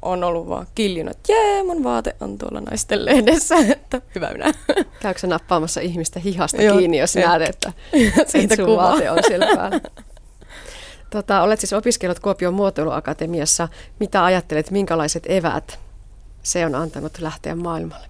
[0.03, 4.53] on ollut vaan kiljunut, että jee, mun vaate on tuolla naisten lehdessä, että hyvä minä.
[5.03, 7.73] Käykö nappaamassa ihmistä hihasta Joo, kiinni, jos näet, että,
[8.33, 8.83] Siitä sun kuva.
[8.83, 9.81] vaate on siellä päällä?
[11.13, 13.69] Tota, olet siis opiskellut Kuopion muotoiluakatemiassa.
[14.01, 15.79] Mitä ajattelet, minkälaiset evät
[16.43, 18.07] se on antanut lähteä maailmalle?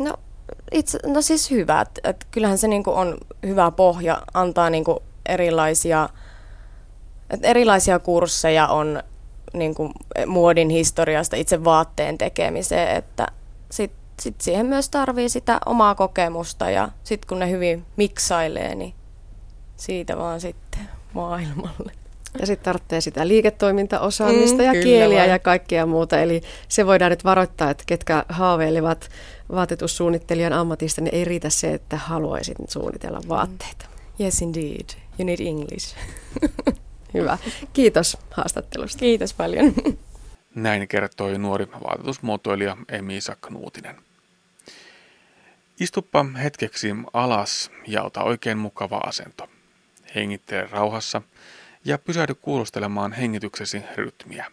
[0.00, 0.14] No,
[0.72, 1.98] itse, no siis hyvät.
[2.04, 6.08] Et kyllähän se niinku on hyvä pohja, antaa niinku erilaisia,
[7.30, 9.02] et erilaisia kursseja on
[9.52, 9.92] niin kuin
[10.26, 13.26] muodin historiasta itse vaatteen tekemiseen, että
[13.70, 18.94] sitten sit siihen myös tarvii sitä omaa kokemusta ja sitten kun ne hyvin miksailee, niin
[19.76, 21.92] siitä vaan sitten maailmalle.
[22.40, 25.28] Ja sitten tarvitsee sitä liiketoimintaosaamista mm, ja kieliä vai.
[25.28, 26.20] ja kaikkea muuta.
[26.20, 29.10] Eli se voidaan nyt varoittaa, että ketkä haaveilevat
[29.52, 33.86] vaatetussuunnittelijan ammatista, niin ei riitä se, että haluaisit suunnitella vaatteita.
[34.20, 34.86] Yes indeed,
[35.18, 35.96] you need English.
[37.14, 37.38] Hyvä.
[37.72, 38.98] Kiitos haastattelusta.
[38.98, 39.72] Kiitos paljon.
[40.54, 43.96] Näin kertoi nuori vaatetusmuotoilija Emi Knuutinen.
[45.80, 49.48] Istuppa hetkeksi alas ja ota oikein mukava asento.
[50.14, 51.22] Hengittele rauhassa
[51.84, 54.46] ja pysähdy kuulostelemaan hengityksesi rytmiä.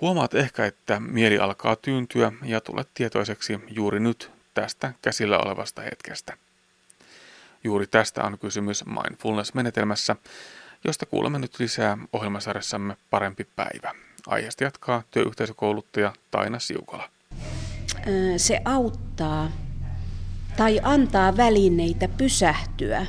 [0.00, 6.36] Huomaat ehkä, että mieli alkaa tyyntyä ja tulet tietoiseksi juuri nyt tästä käsillä olevasta hetkestä.
[7.64, 10.16] Juuri tästä on kysymys mindfulness-menetelmässä,
[10.84, 13.94] josta kuulemme nyt lisää ohjelmasarjassamme Parempi päivä.
[14.26, 17.10] Aiheesta jatkaa työyhteisökouluttaja Taina Siukola.
[18.36, 19.50] Se auttaa
[20.56, 23.06] tai antaa välineitä pysähtyä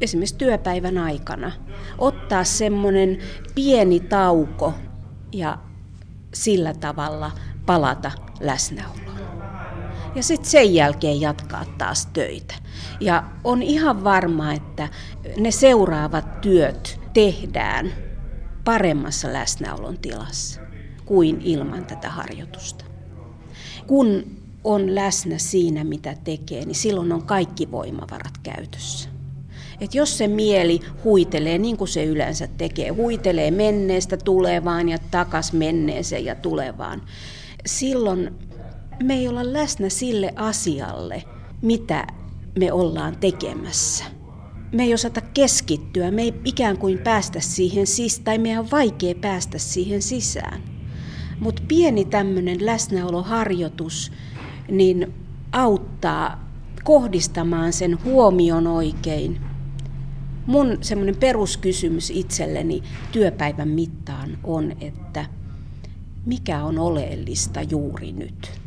[0.00, 1.52] esimerkiksi työpäivän aikana.
[1.98, 3.18] Ottaa semmoinen
[3.54, 4.74] pieni tauko
[5.32, 5.58] ja
[6.34, 7.30] sillä tavalla
[7.66, 9.06] palata läsnäoloon.
[10.14, 12.54] Ja sitten sen jälkeen jatkaa taas töitä.
[13.00, 14.88] Ja on ihan varma, että
[15.36, 17.92] ne seuraavat työt tehdään
[18.64, 20.60] paremmassa läsnäolon tilassa
[21.04, 22.84] kuin ilman tätä harjoitusta.
[23.86, 24.24] Kun
[24.64, 29.15] on läsnä siinä, mitä tekee, niin silloin on kaikki voimavarat käytössä.
[29.80, 35.52] Et jos se mieli huitelee, niin kuin se yleensä tekee, huitelee menneestä tulevaan ja takas
[35.52, 37.02] menneeseen ja tulevaan,
[37.66, 38.30] silloin
[39.02, 41.22] me ei olla läsnä sille asialle,
[41.62, 42.06] mitä
[42.58, 44.04] me ollaan tekemässä.
[44.72, 49.14] Me ei osata keskittyä, me ei ikään kuin päästä siihen sisään, tai meidän on vaikea
[49.14, 50.62] päästä siihen sisään.
[51.40, 54.12] Mutta pieni tämmöinen läsnäoloharjoitus
[54.70, 55.14] niin
[55.52, 56.50] auttaa
[56.84, 59.40] kohdistamaan sen huomion oikein.
[60.46, 62.82] Mun semmoinen peruskysymys itselleni
[63.12, 65.24] työpäivän mittaan on, että
[66.26, 68.60] mikä on oleellista juuri nyt.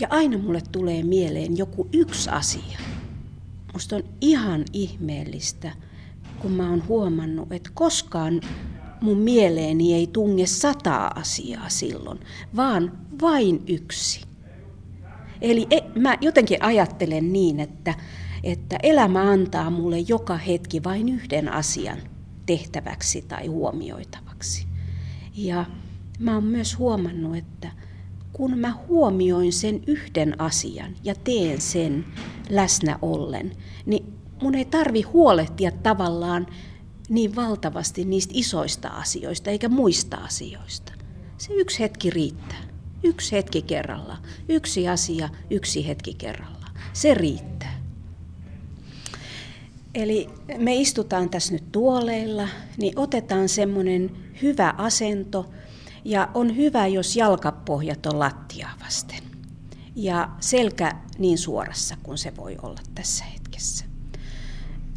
[0.00, 2.78] Ja aina mulle tulee mieleen joku yksi asia.
[3.72, 5.72] Musta on ihan ihmeellistä,
[6.38, 8.40] kun mä oon huomannut, että koskaan
[9.00, 12.20] mun mieleeni ei tunge sataa asiaa silloin,
[12.56, 14.20] vaan vain yksi.
[15.40, 17.94] Eli e, mä jotenkin ajattelen niin, että,
[18.48, 21.98] että elämä antaa mulle joka hetki vain yhden asian
[22.46, 24.66] tehtäväksi tai huomioitavaksi.
[25.34, 25.64] Ja
[26.18, 27.70] mä oon myös huomannut, että
[28.32, 32.04] kun mä huomioin sen yhden asian ja teen sen
[32.50, 33.52] läsnä ollen,
[33.86, 36.46] niin mun ei tarvi huolehtia tavallaan
[37.08, 40.92] niin valtavasti niistä isoista asioista eikä muista asioista.
[41.38, 42.62] Se yksi hetki riittää.
[43.02, 44.16] Yksi hetki kerralla.
[44.48, 46.66] Yksi asia, yksi hetki kerralla.
[46.92, 47.77] Se riittää.
[49.94, 54.10] Eli me istutaan tässä nyt tuoleilla, niin otetaan semmoinen
[54.42, 55.50] hyvä asento
[56.04, 59.22] ja on hyvä, jos jalkapohjat on lattiaa vasten
[59.96, 63.84] ja selkä niin suorassa kuin se voi olla tässä hetkessä.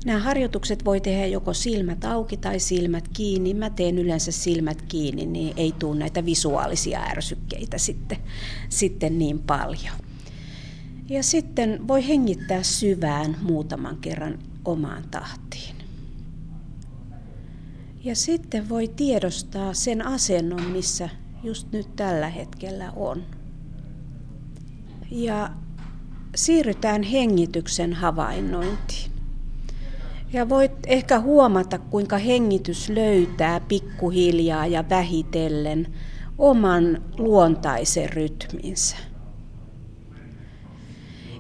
[0.06, 3.54] Nämä harjoitukset voi tehdä joko silmät auki tai silmät kiinni.
[3.54, 8.18] Mä teen yleensä silmät kiinni, niin ei tule näitä visuaalisia ärsykkeitä sitten,
[8.70, 9.96] sitten niin paljon.
[11.10, 15.76] Ja sitten voi hengittää syvään muutaman kerran omaan tahtiin.
[18.04, 21.10] Ja sitten voi tiedostaa sen asennon, missä
[21.44, 23.24] just nyt tällä hetkellä on.
[25.12, 25.50] Ja
[26.36, 29.12] siirrytään hengityksen havainnointiin.
[30.34, 35.88] Ja voit ehkä huomata, kuinka hengitys löytää pikkuhiljaa ja vähitellen
[36.38, 38.96] oman luontaisen rytminsä.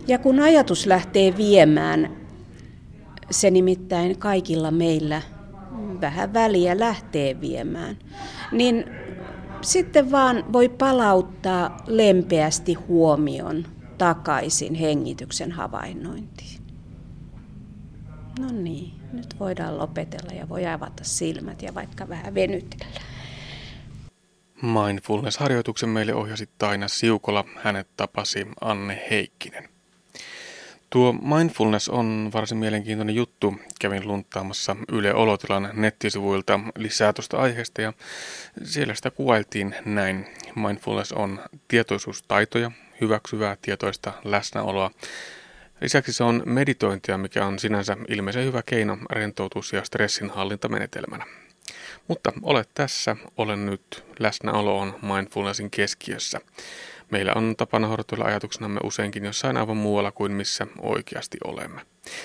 [0.07, 2.20] Ja kun ajatus lähtee viemään,
[3.31, 5.21] se nimittäin kaikilla meillä
[6.01, 7.97] vähän väliä lähtee viemään,
[8.51, 8.85] niin
[9.61, 13.65] sitten vaan voi palauttaa lempeästi huomion
[13.97, 16.61] takaisin hengityksen havainnointiin.
[18.39, 23.01] No niin, nyt voidaan lopetella ja voi avata silmät ja vaikka vähän venytellä.
[24.61, 29.70] Mindfulness-harjoituksen meille ohjasi Taina Siukola, hänet tapasi Anne Heikkinen.
[30.91, 33.55] Tuo mindfulness on varsin mielenkiintoinen juttu.
[33.79, 37.93] Kävin luntaamassa Yle Olotilan nettisivuilta lisää tuosta aiheesta ja
[38.63, 40.27] siellä sitä kuvailtiin näin.
[40.55, 42.71] Mindfulness on tietoisuustaitoja,
[43.01, 44.91] hyväksyvää tietoista läsnäoloa.
[45.81, 51.25] Lisäksi se on meditointia, mikä on sinänsä ilmeisen hyvä keino rentoutus- ja stressinhallintamenetelmänä.
[52.07, 56.41] Mutta olet tässä, olen nyt, läsnäolo on mindfulnessin keskiössä.
[57.11, 61.81] Meillä on tapana hortoilla ajatuksenamme useinkin jossain aivan muualla kuin missä oikeasti olemme.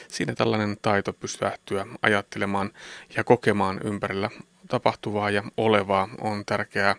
[0.09, 2.73] Siinä tällainen taito pystyähtyä ajattelemaan
[3.17, 4.31] ja kokemaan ympärillä
[4.69, 6.97] tapahtuvaa ja olevaa on tärkeää.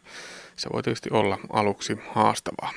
[0.55, 2.71] Se voi tietysti olla aluksi haastavaa.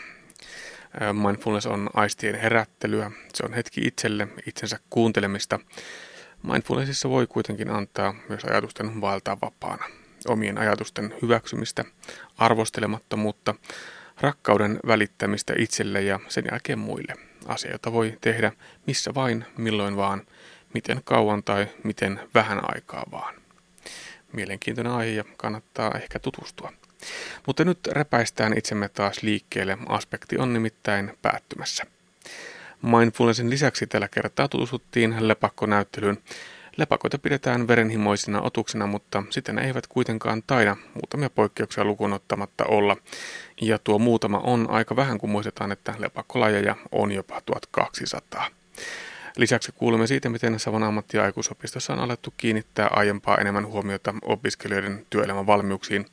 [1.13, 5.59] Mindfulness on aistien herättelyä, se on hetki itselle, itsensä kuuntelemista.
[6.43, 9.85] Mindfulnessissa voi kuitenkin antaa myös ajatusten valtaa vapaana.
[10.29, 11.85] Omien ajatusten hyväksymistä,
[12.39, 13.55] arvostelemattomuutta,
[14.21, 17.15] rakkauden välittämistä itselle ja sen jälkeen muille.
[17.47, 18.53] Asia, jota voi tehdä
[18.87, 20.27] missä vain, milloin vaan,
[20.75, 23.35] miten kauan tai miten vähän aikaa vaan.
[24.33, 26.73] Mielenkiintoinen aihe ja kannattaa ehkä tutustua.
[27.47, 29.79] Mutta nyt repäistään itsemme taas liikkeelle.
[29.89, 31.85] Aspekti on nimittäin päättymässä.
[32.83, 36.19] Mindfulnessin lisäksi tällä kertaa tutustuttiin lepakkonäyttelyyn.
[36.81, 42.97] Lepakoita pidetään verenhimoisina otuksina, mutta sitten ne eivät kuitenkaan taida muutamia poikkeuksia lukuun ottamatta olla.
[43.61, 48.47] Ja tuo muutama on aika vähän, kun muistetaan, että lepakkolajeja on jopa 1200.
[49.37, 55.07] Lisäksi kuulemme siitä, miten Savon ammatti- ja aikuisopistossa on alettu kiinnittää aiempaa enemmän huomiota opiskelijoiden
[55.11, 56.07] työelämän valmiuksiin.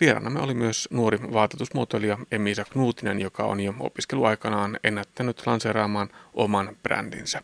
[0.00, 7.42] Vieraanamme oli myös nuori vaatetusmuotoilija Emisa Knutinen, joka on jo opiskeluaikanaan ennättänyt lanseeraamaan oman brändinsä.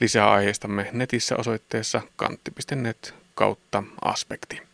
[0.00, 4.71] Lisää aiheistamme netissä osoitteessa kantti.net kautta aspekti.